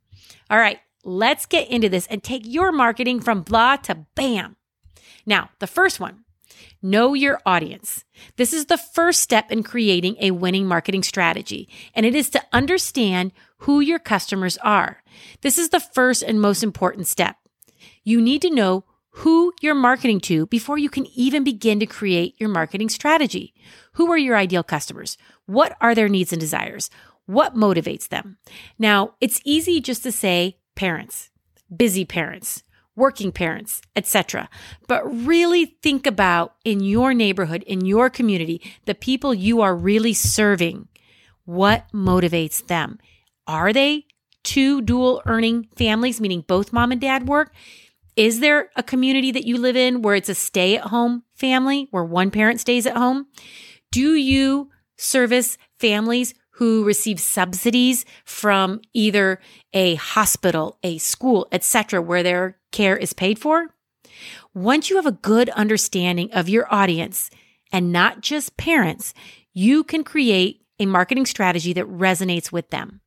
All 0.48 0.58
right, 0.58 0.78
let's 1.02 1.44
get 1.44 1.68
into 1.68 1.88
this 1.88 2.06
and 2.06 2.22
take 2.22 2.42
your 2.46 2.70
marketing 2.70 3.20
from 3.20 3.42
blah 3.42 3.74
to 3.78 4.06
bam. 4.14 4.54
Now, 5.26 5.50
the 5.58 5.66
first 5.66 5.98
one, 5.98 6.22
know 6.80 7.14
your 7.14 7.40
audience. 7.44 8.04
This 8.36 8.52
is 8.52 8.66
the 8.66 8.78
first 8.78 9.18
step 9.18 9.50
in 9.50 9.64
creating 9.64 10.18
a 10.20 10.30
winning 10.30 10.66
marketing 10.66 11.02
strategy, 11.02 11.68
and 11.96 12.06
it 12.06 12.14
is 12.14 12.30
to 12.30 12.44
understand 12.52 13.32
who 13.58 13.80
your 13.80 13.98
customers 13.98 14.56
are. 14.58 15.02
This 15.40 15.58
is 15.58 15.70
the 15.70 15.80
first 15.80 16.22
and 16.22 16.40
most 16.40 16.62
important 16.62 17.08
step. 17.08 17.34
You 18.04 18.20
need 18.20 18.40
to 18.42 18.50
know 18.50 18.84
who 19.16 19.52
you're 19.60 19.74
marketing 19.74 20.20
to 20.20 20.46
before 20.46 20.78
you 20.78 20.88
can 20.88 21.06
even 21.14 21.44
begin 21.44 21.78
to 21.80 21.86
create 21.86 22.34
your 22.38 22.48
marketing 22.48 22.88
strategy. 22.88 23.54
Who 23.94 24.10
are 24.10 24.18
your 24.18 24.36
ideal 24.36 24.62
customers? 24.62 25.18
What 25.46 25.76
are 25.80 25.94
their 25.94 26.08
needs 26.08 26.32
and 26.32 26.40
desires? 26.40 26.88
What 27.26 27.54
motivates 27.54 28.08
them? 28.08 28.38
Now, 28.78 29.14
it's 29.20 29.40
easy 29.44 29.80
just 29.80 30.02
to 30.04 30.12
say 30.12 30.58
parents, 30.74 31.30
busy 31.74 32.04
parents, 32.04 32.62
working 32.96 33.32
parents, 33.32 33.82
etc. 33.96 34.48
But 34.88 35.04
really 35.04 35.76
think 35.82 36.06
about 36.06 36.54
in 36.64 36.80
your 36.80 37.12
neighborhood, 37.12 37.62
in 37.64 37.84
your 37.84 38.08
community, 38.08 38.62
the 38.86 38.94
people 38.94 39.34
you 39.34 39.60
are 39.60 39.76
really 39.76 40.14
serving. 40.14 40.88
What 41.44 41.86
motivates 41.92 42.66
them? 42.66 42.98
Are 43.46 43.72
they 43.72 44.06
two 44.42 44.80
dual 44.80 45.22
earning 45.26 45.68
families, 45.76 46.20
meaning 46.20 46.44
both 46.46 46.72
mom 46.72 46.92
and 46.92 47.00
dad 47.00 47.28
work? 47.28 47.52
Is 48.16 48.40
there 48.40 48.70
a 48.76 48.82
community 48.82 49.30
that 49.32 49.46
you 49.46 49.56
live 49.56 49.76
in 49.76 50.02
where 50.02 50.14
it's 50.14 50.28
a 50.28 50.34
stay 50.34 50.76
at 50.76 50.84
home 50.84 51.22
family 51.34 51.88
where 51.90 52.04
one 52.04 52.30
parent 52.30 52.60
stays 52.60 52.86
at 52.86 52.96
home? 52.96 53.26
Do 53.90 54.14
you 54.14 54.70
service 54.96 55.58
families 55.78 56.34
who 56.56 56.84
receive 56.84 57.18
subsidies 57.18 58.04
from 58.24 58.80
either 58.92 59.40
a 59.72 59.94
hospital, 59.96 60.78
a 60.82 60.98
school, 60.98 61.48
etc., 61.52 62.02
where 62.02 62.22
their 62.22 62.58
care 62.70 62.96
is 62.96 63.12
paid 63.12 63.38
for? 63.38 63.74
Once 64.54 64.90
you 64.90 64.96
have 64.96 65.06
a 65.06 65.12
good 65.12 65.48
understanding 65.50 66.30
of 66.32 66.48
your 66.48 66.72
audience 66.72 67.30
and 67.72 67.92
not 67.92 68.20
just 68.20 68.56
parents, 68.56 69.14
you 69.54 69.82
can 69.82 70.04
create 70.04 70.62
a 70.78 70.86
marketing 70.86 71.26
strategy 71.26 71.72
that 71.72 71.86
resonates 71.86 72.50
with 72.50 72.70
them. 72.70 73.01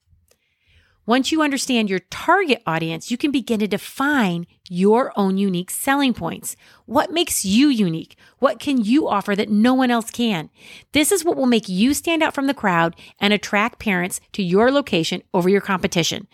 Once 1.07 1.31
you 1.31 1.41
understand 1.41 1.89
your 1.89 1.99
target 2.09 2.61
audience, 2.65 3.11
you 3.11 3.17
can 3.17 3.31
begin 3.31 3.59
to 3.59 3.67
define 3.67 4.47
your 4.69 5.13
own 5.15 5.37
unique 5.37 5.69
selling 5.69 6.13
points. 6.13 6.55
What 6.85 7.11
makes 7.11 7.45
you 7.45 7.67
unique? 7.67 8.17
What 8.39 8.59
can 8.59 8.83
you 8.83 9.07
offer 9.07 9.35
that 9.35 9.49
no 9.49 9.75
one 9.75 9.91
else 9.91 10.09
can? 10.09 10.49
This 10.93 11.11
is 11.11 11.23
what 11.23 11.37
will 11.37 11.45
make 11.45 11.69
you 11.69 11.93
stand 11.93 12.23
out 12.23 12.33
from 12.33 12.47
the 12.47 12.53
crowd 12.55 12.95
and 13.19 13.33
attract 13.33 13.79
parents 13.79 14.19
to 14.33 14.41
your 14.41 14.71
location 14.71 15.21
over 15.33 15.47
your 15.47 15.61
competition. 15.61 16.27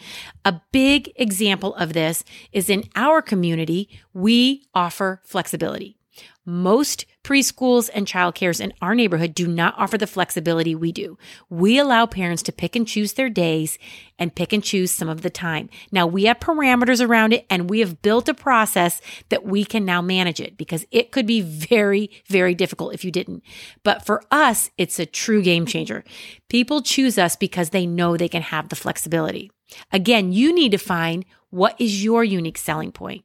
A 0.46 0.62
big 0.72 1.12
example 1.18 1.76
of 1.76 1.92
this 1.92 2.24
is 2.54 2.70
in 2.70 2.86
our 2.96 3.22
community, 3.22 3.90
we 4.14 4.64
offer 4.74 5.22
flexibility. 5.26 5.98
Most 6.44 7.06
preschools 7.24 7.92
and 7.94 8.08
childcares 8.08 8.60
in 8.60 8.74
our 8.82 8.96
neighborhood 8.96 9.36
do 9.36 9.48
not 9.48 9.76
offer 9.78 9.96
the 9.96 10.08
flexibility 10.08 10.74
we 10.74 10.92
do. 10.92 11.16
We 11.52 11.78
allow 11.78 12.08
parents 12.08 12.42
to 12.44 12.52
pick 12.52 12.76
and 12.76 12.88
choose 12.88 13.14
their 13.14 13.30
days 13.30 13.78
and 14.18 14.34
pick 14.34 14.52
and 14.52 14.64
choose 14.64 14.90
some 14.90 15.08
of 15.08 15.22
the 15.22 15.30
time. 15.30 15.70
Now 15.92 16.08
we 16.08 16.24
have 16.24 16.40
parameters 16.40 17.06
around 17.06 17.34
it 17.34 17.46
and 17.48 17.70
we 17.70 17.80
have 17.82 18.02
built 18.02 18.28
a 18.28 18.34
process 18.34 19.02
that 19.30 19.46
we 19.46 19.64
can 19.64 19.86
now 19.86 20.02
manage 20.02 20.40
it 20.40 20.58
because 20.58 20.84
it 20.90 21.12
could 21.12 21.28
be 21.28 21.42
very, 21.42 22.10
very 22.28 22.56
difficult 22.56 22.96
if 22.96 23.06
you 23.06 23.12
didn't. 23.12 23.44
But 23.84 24.04
for 24.04 24.24
us, 24.32 24.72
it's 24.80 24.98
a 24.98 25.06
true 25.06 25.44
game 25.44 25.68
changer. 25.68 26.04
People 26.50 26.82
choose 26.82 27.20
us 27.20 27.36
because 27.36 27.70
they 27.70 27.86
know 27.86 28.18
they 28.18 28.28
can 28.28 28.42
have 28.42 28.70
the 28.70 28.76
flexibility. 28.76 29.52
Again, 29.92 30.32
you 30.32 30.56
need 30.56 30.72
to 30.72 30.80
find 30.80 31.24
what 31.52 31.80
is 31.80 32.04
your 32.04 32.24
unique 32.24 32.58
selling 32.58 32.92
point 32.92 33.24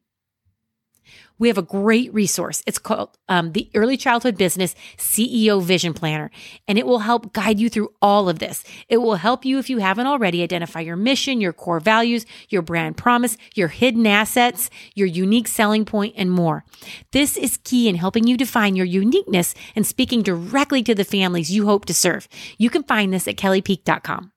we 1.38 1.48
have 1.48 1.58
a 1.58 1.62
great 1.62 2.12
resource. 2.14 2.62
It's 2.66 2.78
called 2.78 3.16
um, 3.28 3.52
the 3.52 3.70
Early 3.74 3.96
Childhood 3.96 4.36
Business 4.36 4.74
CEO 4.96 5.62
Vision 5.62 5.94
Planner, 5.94 6.30
and 6.66 6.78
it 6.78 6.86
will 6.86 7.00
help 7.00 7.32
guide 7.32 7.58
you 7.58 7.68
through 7.68 7.92
all 8.00 8.28
of 8.28 8.38
this. 8.38 8.64
It 8.88 8.98
will 8.98 9.16
help 9.16 9.44
you, 9.44 9.58
if 9.58 9.68
you 9.68 9.78
haven't 9.78 10.06
already, 10.06 10.42
identify 10.42 10.80
your 10.80 10.96
mission, 10.96 11.40
your 11.40 11.52
core 11.52 11.80
values, 11.80 12.26
your 12.48 12.62
brand 12.62 12.96
promise, 12.96 13.36
your 13.54 13.68
hidden 13.68 14.06
assets, 14.06 14.70
your 14.94 15.06
unique 15.06 15.48
selling 15.48 15.84
point, 15.84 16.14
and 16.16 16.30
more. 16.30 16.64
This 17.12 17.36
is 17.36 17.58
key 17.64 17.88
in 17.88 17.96
helping 17.96 18.26
you 18.26 18.36
define 18.36 18.76
your 18.76 18.86
uniqueness 18.86 19.54
and 19.74 19.86
speaking 19.86 20.22
directly 20.22 20.82
to 20.82 20.94
the 20.94 21.04
families 21.04 21.50
you 21.50 21.66
hope 21.66 21.84
to 21.86 21.94
serve. 21.94 22.28
You 22.58 22.70
can 22.70 22.82
find 22.82 23.12
this 23.12 23.28
at 23.28 23.36
kellypeak.com. 23.36 24.32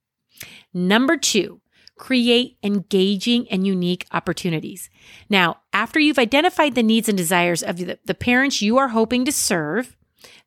Number 0.73 1.17
two, 1.17 1.61
create 1.99 2.57
engaging 2.63 3.47
and 3.49 3.67
unique 3.67 4.07
opportunities. 4.11 4.89
Now, 5.29 5.57
after 5.79 5.97
you've 5.97 6.19
identified 6.19 6.75
the 6.75 6.83
needs 6.83 7.07
and 7.07 7.17
desires 7.17 7.63
of 7.63 7.77
the, 7.77 7.97
the 8.03 8.13
parents 8.13 8.61
you 8.61 8.77
are 8.77 8.89
hoping 8.89 9.23
to 9.23 9.31
serve, 9.31 9.95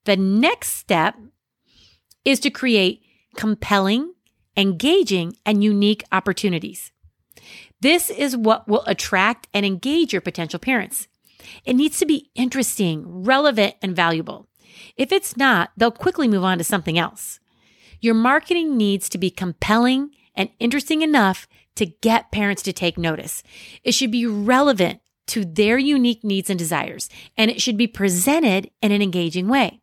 the 0.05 0.15
next 0.15 0.75
step 0.75 1.17
is 2.23 2.39
to 2.39 2.51
create 2.51 3.01
compelling, 3.35 4.13
engaging, 4.59 5.35
and 5.47 5.65
unique 5.65 6.05
opportunities. 6.13 6.93
This 7.81 8.11
is 8.11 8.37
what 8.37 8.69
will 8.69 8.85
attract 8.87 9.49
and 9.55 9.65
engage 9.65 10.13
your 10.13 10.21
potential 10.21 10.59
parents. 10.59 11.09
It 11.65 11.77
needs 11.77 11.99
to 12.01 12.05
be 12.05 12.31
interesting, 12.35 13.25
relevant, 13.25 13.77
and 13.81 13.97
valuable. 13.97 14.49
If 14.99 15.13
it's 15.13 15.35
not, 15.35 15.71
they'll 15.79 15.91
quickly 15.91 16.29
move 16.29 16.45
on 16.45 16.59
to 16.59 16.65
something 16.65 16.99
else. 16.99 17.41
Your 18.03 18.15
marketing 18.15 18.77
needs 18.77 19.09
to 19.09 19.17
be 19.17 19.31
compelling 19.31 20.11
and 20.35 20.51
interesting 20.59 21.01
enough 21.01 21.49
to 21.77 21.87
get 21.87 22.33
parents 22.33 22.63
to 22.65 22.73
take 22.75 22.99
notice. 22.99 23.43
It 23.83 23.93
should 23.93 24.11
be 24.11 24.27
relevant 24.27 25.01
to 25.29 25.45
their 25.45 25.79
unique 25.79 26.25
needs 26.25 26.51
and 26.51 26.59
desires, 26.59 27.09
and 27.37 27.51
it 27.51 27.61
should 27.61 27.77
be 27.77 27.87
presented 27.87 28.71
in 28.81 28.93
an 28.93 29.03
engaging 29.03 29.49
way. 29.49 29.81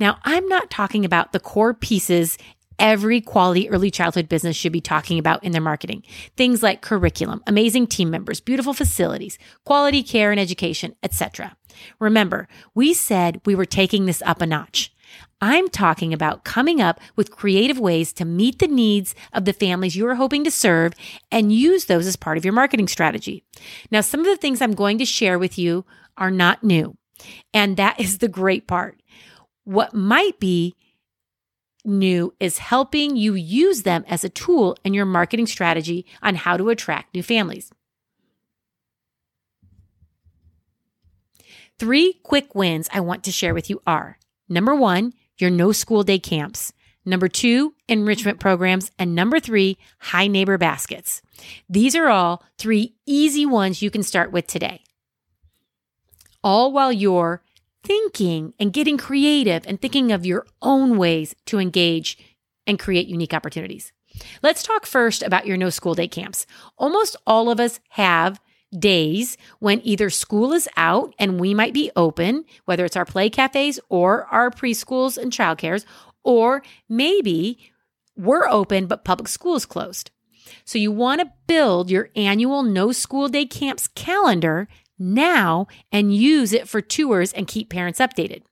Now, 0.00 0.18
I'm 0.24 0.48
not 0.48 0.70
talking 0.70 1.04
about 1.04 1.32
the 1.32 1.40
core 1.40 1.74
pieces 1.74 2.36
every 2.78 3.20
quality 3.20 3.68
early 3.70 3.90
childhood 3.90 4.28
business 4.28 4.56
should 4.56 4.72
be 4.72 4.80
talking 4.80 5.18
about 5.18 5.42
in 5.44 5.52
their 5.52 5.60
marketing. 5.60 6.02
Things 6.36 6.62
like 6.62 6.82
curriculum, 6.82 7.42
amazing 7.46 7.86
team 7.86 8.10
members, 8.10 8.40
beautiful 8.40 8.74
facilities, 8.74 9.38
quality 9.64 10.02
care 10.02 10.30
and 10.30 10.40
education, 10.40 10.94
etc. 11.02 11.56
Remember, 11.98 12.48
we 12.74 12.94
said 12.94 13.40
we 13.44 13.54
were 13.54 13.64
taking 13.64 14.06
this 14.06 14.22
up 14.26 14.40
a 14.40 14.46
notch. 14.46 14.93
I'm 15.46 15.68
talking 15.68 16.14
about 16.14 16.42
coming 16.42 16.80
up 16.80 16.98
with 17.16 17.30
creative 17.30 17.78
ways 17.78 18.14
to 18.14 18.24
meet 18.24 18.60
the 18.60 18.66
needs 18.66 19.14
of 19.34 19.44
the 19.44 19.52
families 19.52 19.94
you 19.94 20.06
are 20.08 20.14
hoping 20.14 20.42
to 20.44 20.50
serve 20.50 20.94
and 21.30 21.52
use 21.52 21.84
those 21.84 22.06
as 22.06 22.16
part 22.16 22.38
of 22.38 22.46
your 22.46 22.54
marketing 22.54 22.88
strategy. 22.88 23.44
Now, 23.90 24.00
some 24.00 24.20
of 24.20 24.26
the 24.26 24.38
things 24.38 24.62
I'm 24.62 24.72
going 24.72 24.96
to 24.96 25.04
share 25.04 25.38
with 25.38 25.58
you 25.58 25.84
are 26.16 26.30
not 26.30 26.64
new, 26.64 26.96
and 27.52 27.76
that 27.76 28.00
is 28.00 28.18
the 28.18 28.28
great 28.28 28.66
part. 28.66 29.02
What 29.64 29.92
might 29.92 30.40
be 30.40 30.76
new 31.84 32.32
is 32.40 32.56
helping 32.56 33.14
you 33.14 33.34
use 33.34 33.82
them 33.82 34.02
as 34.08 34.24
a 34.24 34.30
tool 34.30 34.78
in 34.82 34.94
your 34.94 35.04
marketing 35.04 35.46
strategy 35.46 36.06
on 36.22 36.36
how 36.36 36.56
to 36.56 36.70
attract 36.70 37.14
new 37.14 37.22
families. 37.22 37.70
Three 41.78 42.14
quick 42.22 42.54
wins 42.54 42.88
I 42.94 43.00
want 43.00 43.22
to 43.24 43.30
share 43.30 43.52
with 43.52 43.68
you 43.68 43.82
are 43.86 44.18
number 44.48 44.74
one, 44.74 45.12
your 45.38 45.50
no 45.50 45.72
school 45.72 46.02
day 46.02 46.18
camps. 46.18 46.72
Number 47.04 47.28
two, 47.28 47.74
enrichment 47.88 48.40
programs. 48.40 48.90
And 48.98 49.14
number 49.14 49.38
three, 49.40 49.76
hi 49.98 50.26
neighbor 50.26 50.58
baskets. 50.58 51.20
These 51.68 51.94
are 51.94 52.08
all 52.08 52.42
three 52.58 52.94
easy 53.06 53.44
ones 53.44 53.82
you 53.82 53.90
can 53.90 54.02
start 54.02 54.32
with 54.32 54.46
today. 54.46 54.82
All 56.42 56.72
while 56.72 56.92
you're 56.92 57.42
thinking 57.82 58.54
and 58.58 58.72
getting 58.72 58.96
creative 58.96 59.66
and 59.66 59.80
thinking 59.80 60.10
of 60.12 60.24
your 60.24 60.46
own 60.62 60.96
ways 60.96 61.34
to 61.46 61.58
engage 61.58 62.18
and 62.66 62.78
create 62.78 63.06
unique 63.06 63.34
opportunities. 63.34 63.92
Let's 64.42 64.62
talk 64.62 64.86
first 64.86 65.22
about 65.22 65.46
your 65.46 65.56
no 65.56 65.70
school 65.70 65.94
day 65.94 66.08
camps. 66.08 66.46
Almost 66.78 67.16
all 67.26 67.50
of 67.50 67.60
us 67.60 67.80
have 67.90 68.40
days 68.78 69.36
when 69.58 69.80
either 69.84 70.10
school 70.10 70.52
is 70.52 70.68
out 70.76 71.14
and 71.18 71.40
we 71.40 71.54
might 71.54 71.74
be 71.74 71.90
open, 71.96 72.44
whether 72.64 72.84
it's 72.84 72.96
our 72.96 73.04
play 73.04 73.30
cafes 73.30 73.80
or 73.88 74.24
our 74.26 74.50
preschools 74.50 75.16
and 75.16 75.32
childcares, 75.32 75.84
or 76.22 76.62
maybe 76.88 77.72
we're 78.16 78.48
open 78.48 78.86
but 78.86 79.04
public 79.04 79.28
school 79.28 79.56
is 79.56 79.66
closed. 79.66 80.10
So 80.64 80.78
you 80.78 80.92
want 80.92 81.20
to 81.20 81.32
build 81.46 81.90
your 81.90 82.10
annual 82.16 82.62
no 82.62 82.92
school 82.92 83.28
day 83.28 83.46
camps 83.46 83.88
calendar 83.88 84.68
now 84.98 85.66
and 85.90 86.14
use 86.14 86.52
it 86.52 86.68
for 86.68 86.80
tours 86.80 87.32
and 87.32 87.46
keep 87.46 87.70
parents 87.70 87.98
updated. 87.98 88.42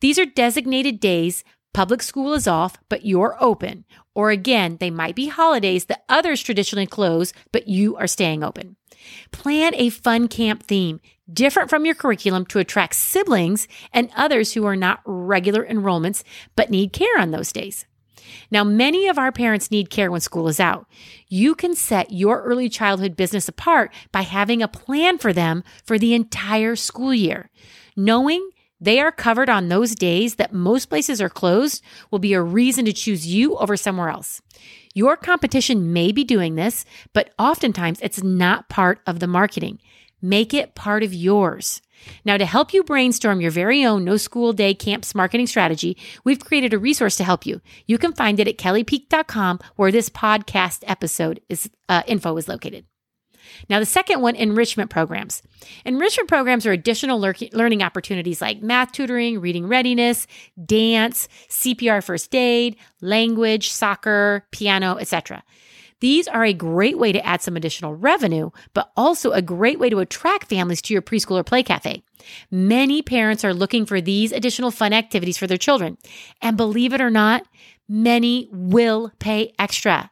These 0.00 0.18
are 0.18 0.26
designated 0.26 1.00
days 1.00 1.44
public 1.72 2.02
school 2.02 2.32
is 2.32 2.48
off, 2.48 2.78
but 2.88 3.04
you're 3.04 3.36
open. 3.38 3.84
Or 4.14 4.30
again, 4.30 4.78
they 4.80 4.88
might 4.88 5.14
be 5.14 5.28
holidays 5.28 5.84
that 5.84 6.04
others 6.08 6.42
traditionally 6.42 6.86
close, 6.86 7.34
but 7.52 7.68
you 7.68 7.96
are 7.96 8.06
staying 8.06 8.42
open. 8.42 8.76
Plan 9.32 9.74
a 9.74 9.90
fun 9.90 10.28
camp 10.28 10.64
theme, 10.64 11.00
different 11.32 11.70
from 11.70 11.84
your 11.84 11.94
curriculum 11.94 12.46
to 12.46 12.58
attract 12.58 12.94
siblings 12.94 13.68
and 13.92 14.10
others 14.16 14.52
who 14.52 14.64
are 14.64 14.76
not 14.76 15.00
regular 15.04 15.66
enrollments 15.66 16.22
but 16.54 16.70
need 16.70 16.92
care 16.92 17.18
on 17.18 17.30
those 17.30 17.52
days. 17.52 17.86
Now, 18.50 18.64
many 18.64 19.08
of 19.08 19.18
our 19.18 19.32
parents 19.32 19.70
need 19.70 19.90
care 19.90 20.10
when 20.10 20.20
school 20.20 20.48
is 20.48 20.60
out. 20.60 20.86
You 21.28 21.54
can 21.54 21.74
set 21.74 22.12
your 22.12 22.42
early 22.42 22.68
childhood 22.68 23.16
business 23.16 23.48
apart 23.48 23.92
by 24.12 24.22
having 24.22 24.62
a 24.62 24.68
plan 24.68 25.18
for 25.18 25.32
them 25.32 25.62
for 25.84 25.98
the 25.98 26.14
entire 26.14 26.76
school 26.76 27.14
year. 27.14 27.50
Knowing 27.96 28.50
they 28.80 29.00
are 29.00 29.12
covered 29.12 29.48
on 29.48 29.68
those 29.68 29.94
days 29.94 30.34
that 30.36 30.52
most 30.52 30.86
places 30.86 31.20
are 31.20 31.28
closed 31.28 31.82
will 32.10 32.18
be 32.18 32.34
a 32.34 32.42
reason 32.42 32.84
to 32.84 32.92
choose 32.92 33.26
you 33.26 33.56
over 33.56 33.76
somewhere 33.76 34.08
else. 34.08 34.42
Your 34.94 35.16
competition 35.16 35.92
may 35.92 36.12
be 36.12 36.24
doing 36.24 36.54
this, 36.54 36.84
but 37.12 37.32
oftentimes 37.38 38.00
it's 38.02 38.22
not 38.22 38.68
part 38.68 39.00
of 39.06 39.20
the 39.20 39.26
marketing. 39.26 39.78
Make 40.22 40.54
it 40.54 40.74
part 40.74 41.02
of 41.02 41.12
yours. 41.12 41.82
Now, 42.24 42.36
to 42.36 42.44
help 42.44 42.72
you 42.72 42.82
brainstorm 42.82 43.40
your 43.40 43.50
very 43.50 43.84
own 43.84 44.04
no 44.04 44.16
school 44.16 44.52
day 44.52 44.74
camps 44.74 45.14
marketing 45.14 45.46
strategy, 45.46 45.96
we've 46.24 46.44
created 46.44 46.74
a 46.74 46.78
resource 46.78 47.16
to 47.16 47.24
help 47.24 47.46
you. 47.46 47.60
You 47.86 47.98
can 47.98 48.12
find 48.12 48.38
it 48.40 48.48
at 48.48 48.58
kellypeak.com 48.58 49.60
where 49.76 49.92
this 49.92 50.10
podcast 50.10 50.84
episode 50.86 51.40
is 51.48 51.70
uh, 51.88 52.02
info 52.06 52.36
is 52.36 52.48
located. 52.48 52.84
Now, 53.68 53.78
the 53.78 53.86
second 53.86 54.20
one, 54.20 54.36
enrichment 54.36 54.90
programs. 54.90 55.42
Enrichment 55.84 56.28
programs 56.28 56.66
are 56.66 56.72
additional 56.72 57.18
lear- 57.18 57.34
learning 57.52 57.82
opportunities 57.82 58.40
like 58.40 58.62
math 58.62 58.92
tutoring, 58.92 59.40
reading 59.40 59.66
readiness, 59.66 60.26
dance, 60.64 61.28
CPR 61.48 62.02
first 62.02 62.34
aid, 62.34 62.76
language, 63.00 63.70
soccer, 63.70 64.46
piano, 64.50 64.96
etc. 64.96 65.42
These 66.00 66.28
are 66.28 66.44
a 66.44 66.52
great 66.52 66.98
way 66.98 67.12
to 67.12 67.24
add 67.24 67.40
some 67.40 67.56
additional 67.56 67.94
revenue, 67.94 68.50
but 68.74 68.92
also 68.96 69.30
a 69.30 69.40
great 69.40 69.78
way 69.78 69.88
to 69.88 70.00
attract 70.00 70.48
families 70.48 70.82
to 70.82 70.92
your 70.92 71.02
preschool 71.02 71.38
or 71.38 71.44
play 71.44 71.62
cafe. 71.62 72.02
Many 72.50 73.00
parents 73.00 73.44
are 73.44 73.54
looking 73.54 73.86
for 73.86 74.00
these 74.00 74.32
additional 74.32 74.70
fun 74.70 74.92
activities 74.92 75.38
for 75.38 75.46
their 75.46 75.56
children. 75.56 75.96
And 76.42 76.56
believe 76.56 76.92
it 76.92 77.00
or 77.00 77.10
not, 77.10 77.46
many 77.88 78.48
will 78.52 79.10
pay 79.18 79.54
extra. 79.58 80.10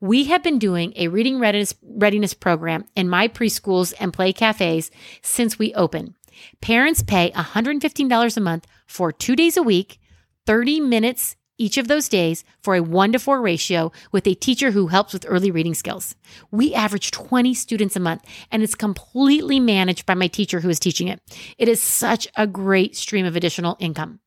We 0.00 0.24
have 0.26 0.44
been 0.44 0.60
doing 0.60 0.92
a 0.94 1.08
reading 1.08 1.40
readiness, 1.40 1.74
readiness 1.82 2.32
program 2.32 2.84
in 2.94 3.08
my 3.08 3.26
preschools 3.26 3.92
and 3.98 4.12
play 4.12 4.32
cafes 4.32 4.92
since 5.22 5.58
we 5.58 5.74
opened. 5.74 6.14
Parents 6.60 7.02
pay 7.02 7.32
$115 7.32 8.36
a 8.36 8.40
month 8.40 8.66
for 8.86 9.10
two 9.10 9.34
days 9.34 9.56
a 9.56 9.62
week, 9.62 9.98
30 10.46 10.78
minutes 10.78 11.34
each 11.60 11.76
of 11.78 11.88
those 11.88 12.08
days 12.08 12.44
for 12.62 12.76
a 12.76 12.82
one 12.82 13.10
to 13.10 13.18
four 13.18 13.40
ratio 13.42 13.90
with 14.12 14.28
a 14.28 14.34
teacher 14.34 14.70
who 14.70 14.86
helps 14.86 15.12
with 15.12 15.26
early 15.26 15.50
reading 15.50 15.74
skills. 15.74 16.14
We 16.52 16.74
average 16.74 17.10
20 17.10 17.52
students 17.54 17.96
a 17.96 18.00
month 18.00 18.22
and 18.52 18.62
it's 18.62 18.76
completely 18.76 19.58
managed 19.58 20.06
by 20.06 20.14
my 20.14 20.28
teacher 20.28 20.60
who 20.60 20.68
is 20.68 20.78
teaching 20.78 21.08
it. 21.08 21.20
It 21.58 21.68
is 21.68 21.82
such 21.82 22.28
a 22.36 22.46
great 22.46 22.94
stream 22.94 23.26
of 23.26 23.34
additional 23.34 23.76
income. 23.80 24.20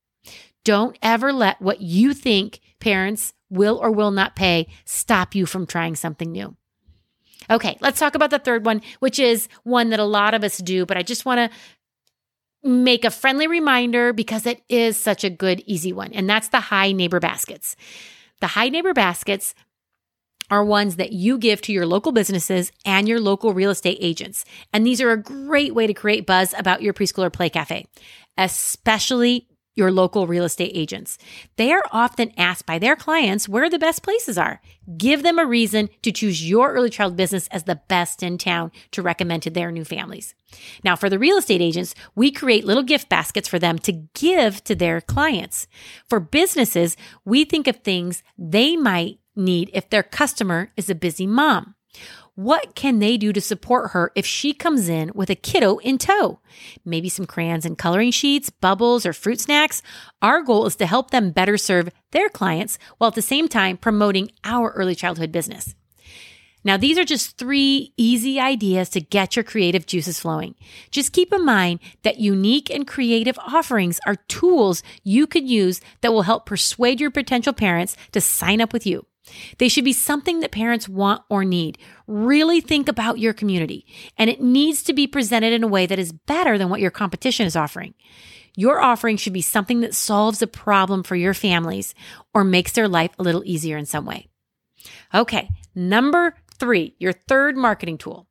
Don't 0.64 0.98
ever 1.02 1.34
let 1.34 1.62
what 1.62 1.82
you 1.82 2.14
think 2.14 2.60
parents 2.80 3.34
will 3.50 3.78
or 3.78 3.92
will 3.92 4.12
not 4.12 4.36
pay 4.36 4.68
stop 4.86 5.36
you 5.36 5.46
from 5.46 5.66
trying 5.66 5.96
something 5.96 6.32
new. 6.32 6.56
Okay, 7.50 7.78
let's 7.82 8.00
talk 8.00 8.16
about 8.16 8.30
the 8.30 8.40
third 8.40 8.66
one, 8.66 8.82
which 9.00 9.20
is 9.20 9.48
one 9.64 9.90
that 9.90 10.00
a 10.00 10.06
lot 10.06 10.34
of 10.34 10.44
us 10.44 10.58
do, 10.58 10.86
but 10.86 10.98
I 10.98 11.04
just 11.04 11.26
want 11.26 11.52
to 11.52 11.58
make 12.64 13.04
a 13.04 13.12
friendly 13.12 13.48
reminder 13.48 14.14
because 14.14 14.46
it 14.46 14.62
is 14.70 14.98
such 14.98 15.24
a 15.24 15.30
good, 15.30 15.62
easy 15.66 15.92
one. 15.92 16.14
And 16.14 16.30
that's 16.30 16.50
the 16.50 16.60
hi 16.60 16.92
neighbor 16.92 17.20
baskets. 17.20 17.76
The 18.40 18.48
hi 18.48 18.70
neighbor 18.70 18.94
baskets 18.94 19.56
are 20.52 20.64
ones 20.64 20.98
that 20.98 21.14
you 21.14 21.38
give 21.38 21.62
to 21.62 21.74
your 21.74 21.86
local 21.86 22.12
businesses 22.12 22.72
and 22.86 23.08
your 23.08 23.20
local 23.20 23.54
real 23.54 23.72
estate 23.72 23.98
agents. 24.02 24.46
And 24.74 24.86
these 24.86 25.02
are 25.02 25.12
a 25.12 25.18
great 25.18 25.74
way 25.74 25.88
to 25.88 25.94
create 25.94 26.28
buzz 26.28 26.54
about 26.58 26.82
your 26.82 26.94
preschool 26.94 27.26
or 27.26 27.30
play 27.30 27.50
cafe, 27.50 27.88
especially 28.38 29.48
your 29.76 29.92
local 29.92 30.28
real 30.28 30.44
estate 30.44 30.72
agents. 30.74 31.18
They 31.56 31.72
are 31.72 31.84
often 31.92 32.34
asked 32.38 32.66
by 32.66 32.80
their 32.80 32.96
clients 32.96 33.48
where 33.48 33.70
the 33.70 33.80
best 33.80 34.04
places 34.04 34.38
are. 34.38 34.62
Give 34.98 35.24
them 35.24 35.40
a 35.40 35.46
reason 35.46 35.90
to 36.02 36.12
choose 36.12 36.48
your 36.48 36.74
early 36.74 36.90
child 36.90 37.16
business 37.16 37.48
as 37.48 37.64
the 37.64 37.80
best 37.88 38.22
in 38.24 38.38
town 38.38 38.72
to 38.92 39.02
recommend 39.02 39.44
to 39.44 39.50
their 39.50 39.72
new 39.72 39.86
families. 39.86 40.36
Now, 40.84 40.96
for 40.96 41.10
the 41.10 41.20
real 41.20 41.38
estate 41.38 41.62
agents, 41.62 41.96
we 42.16 42.32
create 42.32 42.66
little 42.66 42.84
gift 42.84 43.10
baskets 43.10 43.48
for 43.48 43.60
them 43.60 43.80
to 43.80 43.94
give 44.14 44.64
to 44.66 44.76
their 44.76 45.00
clients. 45.00 45.68
For 46.10 46.20
businesses, 46.20 46.98
we 47.24 47.46
think 47.46 47.68
of 47.68 47.78
things 47.78 48.24
they 48.38 48.76
might 48.76 49.20
need 49.36 49.70
if 49.74 49.90
their 49.90 50.04
customer 50.04 50.72
is 50.76 50.90
a 50.90 50.96
busy 50.96 51.26
mom. 51.26 51.76
What 52.36 52.76
can 52.76 53.00
they 53.00 53.18
do 53.18 53.34
to 53.34 53.42
support 53.42 53.92
her 53.92 54.12
if 54.16 54.26
she 54.26 54.54
comes 54.54 54.88
in 54.88 55.12
with 55.14 55.30
a 55.30 55.36
kiddo 55.36 55.80
in 55.80 55.98
tow? 55.98 56.40
Maybe 56.86 57.10
some 57.10 57.26
crayons 57.26 57.66
and 57.66 57.78
coloring 57.78 58.12
sheets, 58.12 58.50
bubbles, 58.50 59.06
or 59.06 59.12
fruit 59.12 59.42
snacks. 59.42 59.82
Our 60.22 60.42
goal 60.42 60.66
is 60.66 60.78
to 60.78 60.86
help 60.86 61.12
them 61.12 61.32
better 61.32 61.58
serve 61.58 61.90
their 62.12 62.30
clients 62.30 62.80
while 62.98 63.10
at 63.10 63.16
the 63.16 63.22
same 63.22 63.50
time 63.50 63.76
promoting 63.76 64.32
our 64.46 64.72
early 64.72 64.96
childhood 64.96 65.34
business. 65.34 65.76
Now, 66.64 66.78
these 66.78 66.98
are 66.98 67.04
just 67.04 67.38
three 67.38 67.92
easy 67.98 68.40
ideas 68.40 68.88
to 68.90 69.02
get 69.02 69.36
your 69.36 69.44
creative 69.44 69.86
juices 69.86 70.20
flowing. 70.20 70.56
Just 70.90 71.12
keep 71.12 71.34
in 71.34 71.44
mind 71.44 71.80
that 72.04 72.20
unique 72.20 72.70
and 72.70 72.88
creative 72.88 73.38
offerings 73.40 74.00
are 74.06 74.16
tools 74.28 74.84
you 75.04 75.28
could 75.28 75.50
use 75.50 75.82
that 76.02 76.14
will 76.14 76.22
help 76.22 76.46
persuade 76.46 77.02
your 77.02 77.12
potential 77.12 77.52
parents 77.52 77.98
to 78.12 78.22
sign 78.22 78.62
up 78.62 78.72
with 78.72 78.86
you. 78.86 79.06
They 79.58 79.70
should 79.70 79.86
be 79.86 79.94
something 79.94 80.40
that 80.40 80.52
parents 80.52 80.90
want 80.90 81.24
or 81.30 81.46
need. 81.46 81.78
Really 82.08 82.60
think 82.60 82.88
about 82.88 83.20
your 83.20 83.34
community, 83.34 83.86
and 84.18 84.30
it 84.30 84.42
needs 84.42 84.84
to 84.84 84.94
be 84.94 85.08
presented 85.08 85.54
in 85.54 85.64
a 85.64 85.68
way 85.68 85.86
that 85.86 86.00
is 86.00 86.12
better 86.12 86.58
than 86.58 86.70
what 86.70 86.82
your 86.82 86.92
competition 86.92 87.46
is 87.46 87.56
offering. 87.56 87.94
Your 88.56 88.82
offering 88.82 89.18
should 89.18 89.34
be 89.34 89.42
something 89.42 89.80
that 89.82 89.96
solves 89.96 90.42
a 90.42 90.48
problem 90.48 91.04
for 91.04 91.16
your 91.16 91.34
families 91.34 91.96
or 92.34 92.44
makes 92.44 92.74
their 92.74 92.88
life 92.88 93.12
a 93.18 93.24
little 93.24 93.44
easier 93.46 93.78
in 93.78 93.86
some 93.86 94.06
way. 94.06 94.28
Okay, 95.14 95.50
number 95.74 96.36
three, 96.60 96.96
your 97.00 97.14
third 97.14 97.56
marketing 97.56 97.98
tool. 97.98 98.28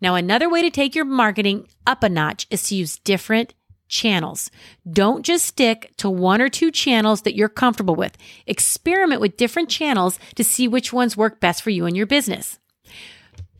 Now, 0.00 0.16
another 0.16 0.48
way 0.48 0.62
to 0.62 0.70
take 0.70 0.94
your 0.94 1.04
marketing 1.04 1.68
up 1.86 2.02
a 2.02 2.08
notch 2.08 2.46
is 2.50 2.68
to 2.68 2.74
use 2.74 2.98
different 2.98 3.54
channels. 3.90 4.50
Don't 4.90 5.24
just 5.24 5.44
stick 5.44 5.92
to 5.98 6.08
one 6.08 6.40
or 6.40 6.48
two 6.48 6.70
channels 6.70 7.22
that 7.22 7.34
you're 7.34 7.48
comfortable 7.48 7.94
with. 7.94 8.16
Experiment 8.46 9.20
with 9.20 9.36
different 9.36 9.68
channels 9.68 10.18
to 10.36 10.44
see 10.44 10.66
which 10.66 10.92
ones 10.92 11.16
work 11.16 11.40
best 11.40 11.62
for 11.62 11.70
you 11.70 11.84
and 11.84 11.96
your 11.96 12.06
business. 12.06 12.58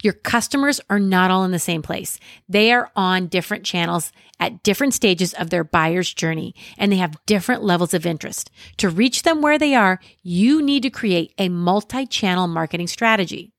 Your 0.02 0.14
customers 0.14 0.80
are 0.88 0.98
not 0.98 1.30
all 1.30 1.44
in 1.44 1.50
the 1.50 1.58
same 1.58 1.82
place. 1.82 2.18
They 2.48 2.72
are 2.72 2.90
on 2.96 3.26
different 3.26 3.64
channels 3.64 4.12
at 4.38 4.62
different 4.62 4.94
stages 4.94 5.34
of 5.34 5.50
their 5.50 5.64
buyer's 5.64 6.12
journey, 6.14 6.54
and 6.78 6.90
they 6.90 6.96
have 6.96 7.24
different 7.26 7.62
levels 7.62 7.92
of 7.92 8.06
interest. 8.06 8.50
To 8.78 8.88
reach 8.88 9.22
them 9.22 9.42
where 9.42 9.58
they 9.58 9.74
are, 9.74 10.00
you 10.22 10.62
need 10.62 10.84
to 10.84 10.90
create 10.90 11.34
a 11.36 11.50
multi 11.50 12.06
channel 12.06 12.48
marketing 12.48 12.86
strategy. 12.86 13.52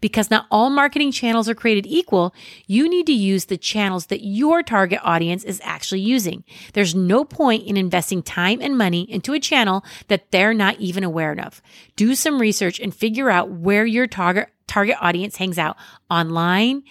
Because 0.00 0.30
not 0.30 0.46
all 0.50 0.70
marketing 0.70 1.12
channels 1.12 1.48
are 1.48 1.54
created 1.54 1.86
equal, 1.86 2.34
you 2.66 2.88
need 2.88 3.06
to 3.06 3.12
use 3.12 3.46
the 3.46 3.56
channels 3.56 4.06
that 4.06 4.24
your 4.24 4.62
target 4.62 5.00
audience 5.02 5.44
is 5.44 5.60
actually 5.64 6.00
using. 6.00 6.44
There's 6.72 6.94
no 6.94 7.24
point 7.24 7.66
in 7.66 7.76
investing 7.76 8.22
time 8.22 8.60
and 8.60 8.78
money 8.78 9.10
into 9.10 9.32
a 9.32 9.40
channel 9.40 9.84
that 10.08 10.30
they're 10.30 10.54
not 10.54 10.78
even 10.80 11.04
aware 11.04 11.26
of. 11.40 11.62
Do 11.96 12.14
some 12.14 12.40
research 12.40 12.78
and 12.80 12.94
figure 12.94 13.30
out 13.30 13.50
where 13.50 13.86
your 13.86 14.06
target 14.06 14.48
target 14.66 14.96
audience 15.00 15.36
hangs 15.36 15.58
out 15.58 15.76
online, 16.10 16.82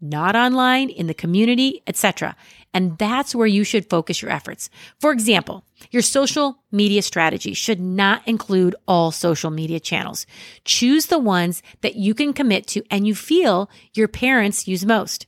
not 0.00 0.36
online, 0.36 0.88
in 0.88 1.06
the 1.06 1.14
community, 1.14 1.82
etc. 1.86 2.36
And 2.76 2.98
that's 2.98 3.34
where 3.34 3.46
you 3.46 3.64
should 3.64 3.88
focus 3.88 4.20
your 4.20 4.30
efforts. 4.30 4.68
For 5.00 5.10
example, 5.10 5.64
your 5.90 6.02
social 6.02 6.62
media 6.70 7.00
strategy 7.00 7.54
should 7.54 7.80
not 7.80 8.20
include 8.28 8.76
all 8.86 9.10
social 9.12 9.50
media 9.50 9.80
channels. 9.80 10.26
Choose 10.66 11.06
the 11.06 11.18
ones 11.18 11.62
that 11.80 11.96
you 11.96 12.12
can 12.12 12.34
commit 12.34 12.66
to 12.66 12.82
and 12.90 13.06
you 13.06 13.14
feel 13.14 13.70
your 13.94 14.08
parents 14.08 14.68
use 14.68 14.84
most. 14.84 15.26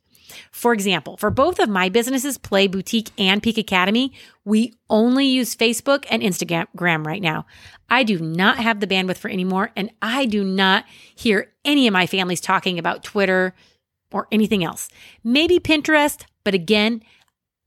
For 0.52 0.74
example, 0.74 1.16
for 1.16 1.30
both 1.30 1.58
of 1.58 1.70
my 1.70 1.88
businesses, 1.88 2.36
Play 2.36 2.66
Boutique 2.66 3.12
and 3.16 3.42
Peak 3.42 3.56
Academy, 3.56 4.12
we 4.44 4.74
only 4.90 5.24
use 5.24 5.56
Facebook 5.56 6.04
and 6.10 6.22
Instagram 6.22 7.06
right 7.06 7.22
now. 7.22 7.46
I 7.88 8.02
do 8.02 8.18
not 8.18 8.58
have 8.58 8.80
the 8.80 8.86
bandwidth 8.86 9.16
for 9.16 9.30
anymore, 9.30 9.70
and 9.74 9.90
I 10.02 10.26
do 10.26 10.44
not 10.44 10.84
hear 11.14 11.54
any 11.64 11.86
of 11.86 11.94
my 11.94 12.06
families 12.06 12.42
talking 12.42 12.78
about 12.78 13.04
Twitter 13.04 13.54
or 14.12 14.28
anything 14.30 14.64
else. 14.64 14.90
Maybe 15.24 15.58
Pinterest, 15.58 16.26
but 16.44 16.52
again, 16.52 17.02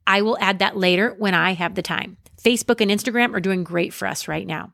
I 0.06 0.22
will 0.22 0.38
add 0.40 0.60
that 0.60 0.78
later 0.78 1.16
when 1.18 1.34
I 1.34 1.54
have 1.54 1.76
the 1.76 1.82
time. 1.82 2.18
Facebook 2.42 2.82
and 2.82 2.90
Instagram 2.90 3.36
are 3.36 3.40
doing 3.40 3.64
great 3.64 3.94
for 3.94 4.08
us 4.08 4.28
right 4.28 4.48
now. 4.48 4.74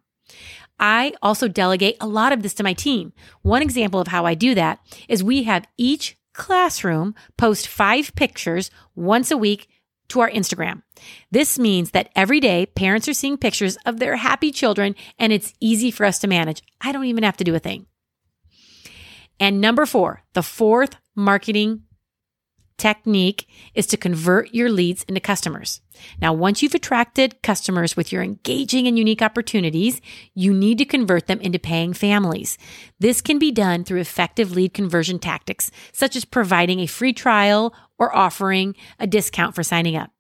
I 0.80 1.14
also 1.22 1.48
delegate 1.48 1.98
a 2.00 2.08
lot 2.08 2.32
of 2.32 2.44
this 2.44 2.54
to 2.56 2.64
my 2.64 2.74
team. 2.74 3.14
One 3.42 3.62
example 3.62 4.00
of 4.00 4.08
how 4.08 4.26
I 4.26 4.36
do 4.36 4.54
that 4.56 4.80
is 5.08 5.24
we 5.24 5.44
have 5.44 5.68
each 5.78 6.18
classroom 6.34 7.16
post 7.38 7.68
five 7.68 8.14
pictures 8.16 8.70
once 8.96 9.32
a 9.32 9.38
week 9.38 9.68
to 10.10 10.22
our 10.22 10.30
Instagram. 10.30 10.84
This 11.32 11.60
means 11.60 11.92
that 11.92 12.10
every 12.16 12.40
day 12.40 12.68
parents 12.68 13.08
are 13.08 13.14
seeing 13.14 13.38
pictures 13.38 13.78
of 13.86 14.00
their 14.00 14.16
happy 14.16 14.52
children 14.52 14.96
and 15.18 15.34
it's 15.34 15.54
easy 15.60 15.92
for 15.92 16.06
us 16.06 16.20
to 16.20 16.28
manage. 16.28 16.62
I 16.80 16.92
don't 16.92 17.06
even 17.06 17.24
have 17.24 17.38
to 17.38 17.44
do 17.44 17.56
a 17.56 17.60
thing. 17.60 17.88
And 19.40 19.60
number 19.60 19.86
four, 19.86 20.24
the 20.34 20.44
fourth 20.44 20.96
marketing 21.16 21.84
technique 22.78 23.48
is 23.74 23.88
to 23.88 23.98
convert 23.98 24.54
your 24.54 24.70
leads 24.70 25.04
into 25.04 25.20
customers. 25.20 25.82
Now, 26.22 26.34
once 26.34 26.62
you've 26.62 26.76
attracted 26.76 27.42
customers 27.42 27.98
with 27.98 28.12
your 28.12 28.22
engaging 28.22 28.88
and 28.88 28.98
unique 28.98 29.22
opportunities, 29.22 30.00
you 30.34 30.54
need 30.54 30.78
to 30.78 30.86
convert 30.86 31.28
them 31.28 31.42
into 31.42 31.60
paying 31.60 31.94
families. 31.94 32.58
This 33.00 33.22
can 33.22 33.40
be 33.40 33.52
done 33.52 33.84
through 33.84 34.00
effective 34.00 34.52
lead 34.52 34.74
conversion 34.74 35.20
tactics, 35.20 35.72
such 35.92 36.16
as 36.16 36.26
providing 36.26 36.80
a 36.80 36.88
free 36.88 37.14
trial 37.14 37.74
or 37.98 38.16
offering 38.16 38.76
a 39.00 39.08
discount 39.08 39.56
for 39.56 39.64
signing 39.64 39.96
up. 39.96 40.12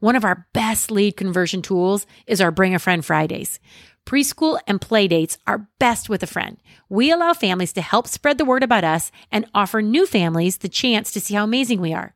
One 0.00 0.16
of 0.16 0.24
our 0.24 0.46
best 0.52 0.90
lead 0.90 1.16
conversion 1.16 1.62
tools 1.62 2.06
is 2.26 2.40
our 2.40 2.50
Bring 2.50 2.74
a 2.74 2.78
Friend 2.78 3.04
Fridays. 3.04 3.60
Preschool 4.08 4.58
and 4.66 4.80
play 4.80 5.06
dates 5.06 5.36
are 5.46 5.68
best 5.78 6.08
with 6.08 6.22
a 6.22 6.26
friend. 6.26 6.56
We 6.88 7.10
allow 7.10 7.34
families 7.34 7.74
to 7.74 7.82
help 7.82 8.08
spread 8.08 8.38
the 8.38 8.44
word 8.46 8.62
about 8.62 8.82
us 8.82 9.12
and 9.30 9.44
offer 9.52 9.82
new 9.82 10.06
families 10.06 10.56
the 10.56 10.68
chance 10.70 11.12
to 11.12 11.20
see 11.20 11.34
how 11.34 11.44
amazing 11.44 11.82
we 11.82 11.92
are. 11.92 12.14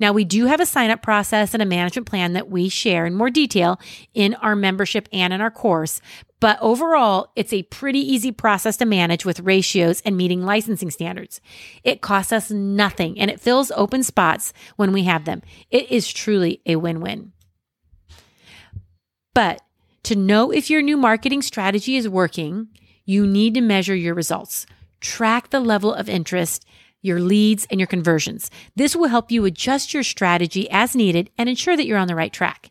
Now, 0.00 0.14
we 0.14 0.24
do 0.24 0.46
have 0.46 0.60
a 0.60 0.64
sign 0.64 0.88
up 0.88 1.02
process 1.02 1.52
and 1.52 1.62
a 1.62 1.66
management 1.66 2.08
plan 2.08 2.32
that 2.32 2.48
we 2.48 2.70
share 2.70 3.04
in 3.04 3.14
more 3.14 3.28
detail 3.28 3.78
in 4.14 4.32
our 4.36 4.56
membership 4.56 5.06
and 5.12 5.34
in 5.34 5.42
our 5.42 5.50
course. 5.50 6.00
But 6.40 6.56
overall, 6.62 7.30
it's 7.36 7.52
a 7.52 7.64
pretty 7.64 8.00
easy 8.00 8.32
process 8.32 8.78
to 8.78 8.86
manage 8.86 9.26
with 9.26 9.40
ratios 9.40 10.00
and 10.00 10.16
meeting 10.16 10.46
licensing 10.46 10.90
standards. 10.90 11.42
It 11.82 12.00
costs 12.00 12.32
us 12.32 12.50
nothing 12.50 13.20
and 13.20 13.30
it 13.30 13.38
fills 13.38 13.70
open 13.72 14.02
spots 14.02 14.54
when 14.76 14.92
we 14.92 15.02
have 15.02 15.26
them. 15.26 15.42
It 15.70 15.90
is 15.90 16.10
truly 16.10 16.62
a 16.64 16.76
win 16.76 17.00
win. 17.00 17.32
But 19.34 19.60
to 20.04 20.16
know 20.16 20.50
if 20.50 20.70
your 20.70 20.82
new 20.82 20.96
marketing 20.96 21.42
strategy 21.42 21.96
is 21.96 22.08
working, 22.08 22.68
you 23.04 23.26
need 23.26 23.54
to 23.54 23.60
measure 23.60 23.94
your 23.94 24.14
results. 24.14 24.66
Track 25.00 25.50
the 25.50 25.60
level 25.60 25.92
of 25.92 26.08
interest, 26.08 26.64
your 27.02 27.20
leads, 27.20 27.66
and 27.70 27.80
your 27.80 27.86
conversions. 27.86 28.50
This 28.76 28.94
will 28.96 29.08
help 29.08 29.30
you 29.30 29.44
adjust 29.44 29.92
your 29.92 30.02
strategy 30.02 30.70
as 30.70 30.94
needed 30.94 31.30
and 31.36 31.48
ensure 31.48 31.76
that 31.76 31.86
you're 31.86 31.98
on 31.98 32.08
the 32.08 32.14
right 32.14 32.32
track. 32.32 32.70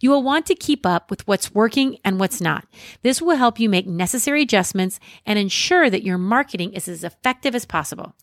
You 0.00 0.10
will 0.10 0.22
want 0.22 0.46
to 0.46 0.54
keep 0.54 0.84
up 0.84 1.10
with 1.10 1.26
what's 1.26 1.54
working 1.54 1.98
and 2.04 2.18
what's 2.18 2.40
not. 2.40 2.66
This 3.02 3.22
will 3.22 3.36
help 3.36 3.60
you 3.60 3.68
make 3.68 3.86
necessary 3.86 4.42
adjustments 4.42 4.98
and 5.24 5.38
ensure 5.38 5.88
that 5.88 6.04
your 6.04 6.18
marketing 6.18 6.72
is 6.72 6.88
as 6.88 7.04
effective 7.04 7.54
as 7.54 7.64
possible. 7.64 8.14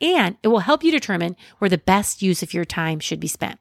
And 0.00 0.36
it 0.42 0.48
will 0.48 0.60
help 0.60 0.84
you 0.84 0.90
determine 0.90 1.36
where 1.58 1.70
the 1.70 1.78
best 1.78 2.22
use 2.22 2.42
of 2.42 2.54
your 2.54 2.64
time 2.64 3.00
should 3.00 3.20
be 3.20 3.28
spent. 3.28 3.58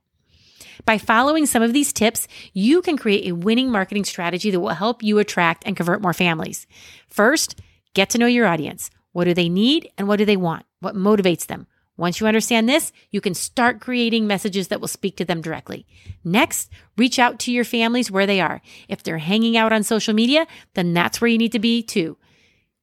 By 0.86 0.98
following 0.98 1.46
some 1.46 1.62
of 1.62 1.74
these 1.74 1.94
tips, 1.94 2.28
you 2.54 2.82
can 2.82 2.98
create 2.98 3.28
a 3.28 3.36
winning 3.36 3.72
marketing 3.72 4.06
strategy 4.06 4.52
that 4.52 4.60
will 4.60 4.70
help 4.70 5.04
you 5.04 5.20
attract 5.20 5.64
and 5.66 5.76
convert 5.76 6.02
more 6.02 6.14
families. 6.14 6.68
First, 7.08 7.60
get 7.94 8.10
to 8.12 8.18
know 8.18 8.26
your 8.26 8.48
audience. 8.48 8.90
What 9.12 9.26
do 9.26 9.34
they 9.34 9.50
need 9.50 9.90
and 9.98 10.08
what 10.08 10.18
do 10.18 10.26
they 10.26 10.38
want? 10.38 10.66
What 10.80 10.96
motivates 10.96 11.46
them? 11.46 11.68
Once 11.96 12.20
you 12.20 12.26
understand 12.26 12.68
this, 12.68 12.92
you 13.12 13.22
can 13.22 13.36
start 13.36 13.80
creating 13.80 14.26
messages 14.26 14.70
that 14.70 14.82
will 14.82 14.88
speak 14.88 15.16
to 15.16 15.26
them 15.26 15.42
directly. 15.42 15.86
Next, 16.24 16.72
reach 16.98 17.20
out 17.20 17.38
to 17.40 17.52
your 17.52 17.64
families 17.64 18.10
where 18.10 18.26
they 18.26 18.42
are. 18.42 18.62
If 18.88 19.04
they're 19.04 19.20
hanging 19.20 19.56
out 19.56 19.72
on 19.72 19.84
social 19.84 20.14
media, 20.14 20.48
then 20.74 20.94
that's 20.94 21.22
where 21.22 21.28
you 21.28 21.38
need 21.38 21.52
to 21.52 21.60
be 21.60 21.84
too. 21.84 22.18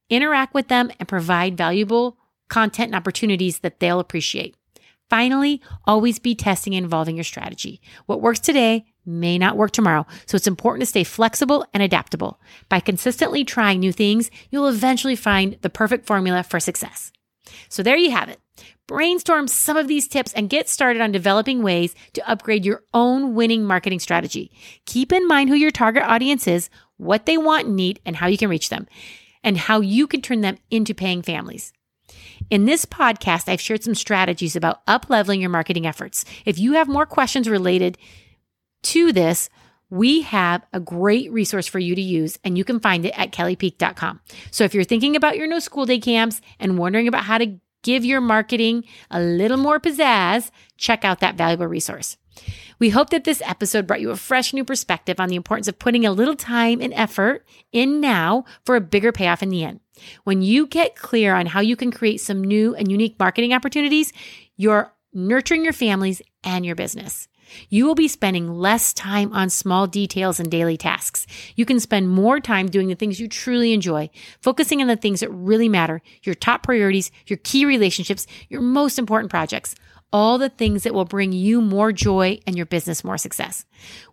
Interact 0.09 0.53
with 0.53 0.69
them 0.69 0.91
and 0.97 1.09
provide 1.09 1.57
valuable 1.57 2.17
content 2.47 2.87
and 2.87 2.95
opportunities 2.95 3.59
that 3.59 3.79
they'll 3.79 3.99
appreciate. 3.99 4.55
Finally, 5.11 5.59
always 5.83 6.19
be 6.19 6.33
testing 6.33 6.73
and 6.73 6.85
evolving 6.85 7.17
your 7.17 7.25
strategy. 7.25 7.81
What 8.05 8.21
works 8.21 8.39
today 8.39 8.85
may 9.05 9.37
not 9.37 9.57
work 9.57 9.71
tomorrow, 9.71 10.07
so 10.25 10.37
it's 10.37 10.47
important 10.47 10.83
to 10.83 10.85
stay 10.85 11.03
flexible 11.03 11.65
and 11.73 11.83
adaptable. 11.83 12.39
By 12.69 12.79
consistently 12.79 13.43
trying 13.43 13.81
new 13.81 13.91
things, 13.91 14.31
you'll 14.51 14.69
eventually 14.69 15.17
find 15.17 15.57
the 15.63 15.69
perfect 15.69 16.05
formula 16.05 16.43
for 16.43 16.61
success. 16.61 17.11
So 17.67 17.83
there 17.83 17.97
you 17.97 18.11
have 18.11 18.29
it. 18.29 18.39
Brainstorm 18.87 19.49
some 19.49 19.75
of 19.75 19.89
these 19.89 20.07
tips 20.07 20.31
and 20.31 20.49
get 20.49 20.69
started 20.69 21.01
on 21.01 21.11
developing 21.11 21.61
ways 21.61 21.93
to 22.13 22.25
upgrade 22.25 22.63
your 22.63 22.85
own 22.93 23.35
winning 23.35 23.65
marketing 23.65 23.99
strategy. 23.99 24.49
Keep 24.85 25.11
in 25.11 25.27
mind 25.27 25.49
who 25.49 25.55
your 25.55 25.71
target 25.71 26.03
audience 26.03 26.47
is, 26.47 26.69
what 26.95 27.25
they 27.25 27.37
want 27.37 27.67
and 27.67 27.75
need, 27.75 27.99
and 28.05 28.15
how 28.15 28.27
you 28.27 28.37
can 28.37 28.49
reach 28.49 28.69
them, 28.69 28.87
and 29.43 29.57
how 29.57 29.81
you 29.81 30.07
can 30.07 30.21
turn 30.21 30.39
them 30.39 30.57
into 30.69 30.95
paying 30.95 31.21
families. 31.21 31.73
In 32.51 32.65
this 32.65 32.85
podcast, 32.85 33.47
I've 33.47 33.61
shared 33.61 33.81
some 33.81 33.95
strategies 33.95 34.57
about 34.57 34.85
upleveling 34.85 35.39
your 35.39 35.49
marketing 35.49 35.87
efforts. 35.87 36.25
If 36.45 36.59
you 36.59 36.73
have 36.73 36.89
more 36.89 37.05
questions 37.05 37.47
related 37.47 37.97
to 38.83 39.13
this, 39.13 39.49
we 39.89 40.23
have 40.23 40.61
a 40.73 40.81
great 40.81 41.31
resource 41.31 41.65
for 41.65 41.79
you 41.79 41.95
to 41.95 42.01
use, 42.01 42.37
and 42.43 42.57
you 42.57 42.65
can 42.65 42.81
find 42.81 43.05
it 43.05 43.17
at 43.17 43.31
kellypeak.com. 43.31 44.19
So 44.51 44.65
if 44.65 44.73
you're 44.73 44.83
thinking 44.83 45.15
about 45.15 45.37
your 45.37 45.47
no 45.47 45.59
school 45.59 45.85
day 45.85 45.99
camps 45.99 46.41
and 46.59 46.77
wondering 46.77 47.07
about 47.07 47.23
how 47.23 47.37
to 47.37 47.57
give 47.83 48.05
your 48.05 48.21
marketing 48.21 48.85
a 49.09 49.19
little 49.19 49.57
more 49.57 49.79
pizzazz, 49.79 50.51
check 50.77 51.03
out 51.03 51.19
that 51.19 51.35
valuable 51.35 51.67
resource. 51.67 52.17
We 52.79 52.89
hope 52.89 53.11
that 53.11 53.25
this 53.25 53.41
episode 53.45 53.85
brought 53.85 54.01
you 54.01 54.09
a 54.09 54.15
fresh 54.15 54.53
new 54.53 54.65
perspective 54.65 55.19
on 55.19 55.29
the 55.29 55.35
importance 55.35 55.67
of 55.67 55.77
putting 55.77 56.05
a 56.05 56.11
little 56.11 56.35
time 56.35 56.81
and 56.81 56.93
effort 56.93 57.45
in 57.71 58.01
now 58.01 58.45
for 58.65 58.75
a 58.75 58.81
bigger 58.81 59.11
payoff 59.11 59.43
in 59.43 59.49
the 59.49 59.63
end. 59.63 59.81
When 60.23 60.41
you 60.41 60.65
get 60.65 60.95
clear 60.95 61.35
on 61.35 61.45
how 61.45 61.59
you 61.59 61.75
can 61.75 61.91
create 61.91 62.21
some 62.21 62.43
new 62.43 62.73
and 62.73 62.89
unique 62.89 63.19
marketing 63.19 63.53
opportunities, 63.53 64.13
you're 64.57 64.91
nurturing 65.13 65.63
your 65.63 65.73
families 65.73 66.21
and 66.43 66.65
your 66.65 66.75
business. 66.75 67.27
You 67.69 67.85
will 67.85 67.95
be 67.95 68.07
spending 68.07 68.53
less 68.53 68.93
time 68.93 69.31
on 69.33 69.49
small 69.49 69.87
details 69.87 70.39
and 70.39 70.49
daily 70.49 70.77
tasks. 70.77 71.27
You 71.55 71.65
can 71.65 71.79
spend 71.79 72.09
more 72.09 72.39
time 72.39 72.69
doing 72.69 72.87
the 72.87 72.95
things 72.95 73.19
you 73.19 73.27
truly 73.27 73.73
enjoy, 73.73 74.09
focusing 74.41 74.81
on 74.81 74.87
the 74.87 74.95
things 74.95 75.19
that 75.19 75.29
really 75.29 75.69
matter, 75.69 76.01
your 76.23 76.35
top 76.35 76.63
priorities, 76.63 77.11
your 77.27 77.37
key 77.43 77.65
relationships, 77.65 78.27
your 78.49 78.61
most 78.61 78.99
important 78.99 79.29
projects 79.29 79.75
all 80.13 80.37
the 80.37 80.49
things 80.49 80.83
that 80.83 80.93
will 80.93 81.05
bring 81.05 81.31
you 81.31 81.61
more 81.61 81.91
joy 81.91 82.39
and 82.45 82.57
your 82.57 82.65
business 82.65 83.03
more 83.03 83.17
success. 83.17 83.65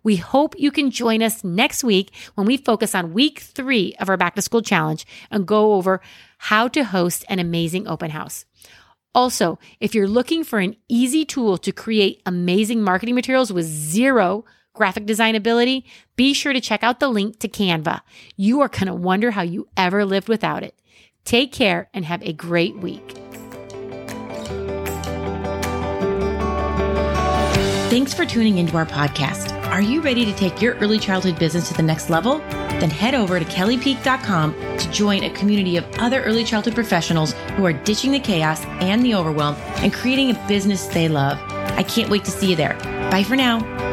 We 0.03 0.15
hope 0.15 0.55
you 0.57 0.71
can 0.71 0.91
join 0.91 1.21
us 1.21 1.43
next 1.43 1.83
week 1.83 2.11
when 2.35 2.47
we 2.47 2.57
focus 2.57 2.95
on 2.95 3.13
week 3.13 3.39
three 3.39 3.95
of 3.99 4.09
our 4.09 4.17
back 4.17 4.35
to 4.35 4.41
school 4.41 4.61
challenge 4.61 5.05
and 5.29 5.45
go 5.45 5.73
over 5.73 6.01
how 6.37 6.67
to 6.69 6.83
host 6.83 7.25
an 7.27 7.39
amazing 7.39 7.87
open 7.87 8.11
house. 8.11 8.45
Also, 9.19 9.59
if 9.81 9.93
you're 9.93 10.07
looking 10.07 10.45
for 10.45 10.59
an 10.59 10.77
easy 10.87 11.25
tool 11.25 11.57
to 11.57 11.73
create 11.73 12.21
amazing 12.25 12.81
marketing 12.81 13.15
materials 13.15 13.51
with 13.51 13.65
zero 13.65 14.45
graphic 14.73 15.05
design 15.05 15.35
ability, 15.35 15.85
be 16.15 16.33
sure 16.33 16.53
to 16.53 16.61
check 16.61 16.83
out 16.83 17.01
the 17.01 17.09
link 17.09 17.37
to 17.39 17.49
Canva. 17.49 17.99
You 18.37 18.61
are 18.61 18.69
going 18.69 18.87
to 18.87 18.93
wonder 18.93 19.31
how 19.31 19.41
you 19.41 19.67
ever 19.75 20.05
lived 20.05 20.29
without 20.29 20.63
it. 20.63 20.73
Take 21.25 21.51
care 21.51 21.89
and 21.93 22.05
have 22.05 22.23
a 22.23 22.31
great 22.31 22.77
week. 22.77 23.11
Thanks 27.89 28.13
for 28.13 28.25
tuning 28.25 28.57
into 28.57 28.77
our 28.77 28.85
podcast. 28.85 29.51
Are 29.65 29.81
you 29.81 29.99
ready 29.99 30.23
to 30.23 30.33
take 30.33 30.61
your 30.61 30.75
early 30.75 30.97
childhood 30.97 31.37
business 31.37 31.67
to 31.67 31.73
the 31.73 31.83
next 31.83 32.09
level? 32.09 32.41
Then 32.79 32.89
head 32.89 33.15
over 33.15 33.39
to 33.39 33.45
kellypeak.com 33.45 34.77
to 34.77 34.91
join 34.91 35.23
a 35.23 35.29
community 35.31 35.77
of 35.77 35.85
other 35.99 36.23
early 36.23 36.43
childhood 36.43 36.75
professionals 36.75 37.33
who 37.55 37.65
are 37.65 37.73
ditching 37.73 38.11
the 38.11 38.19
chaos 38.19 38.63
and 38.81 39.03
the 39.03 39.15
overwhelm 39.15 39.55
and 39.77 39.93
creating 39.93 40.31
a 40.31 40.47
business 40.47 40.87
they 40.87 41.07
love. 41.07 41.37
I 41.77 41.83
can't 41.83 42.09
wait 42.09 42.25
to 42.25 42.31
see 42.31 42.49
you 42.49 42.55
there. 42.55 42.75
Bye 43.11 43.23
for 43.23 43.35
now. 43.35 43.88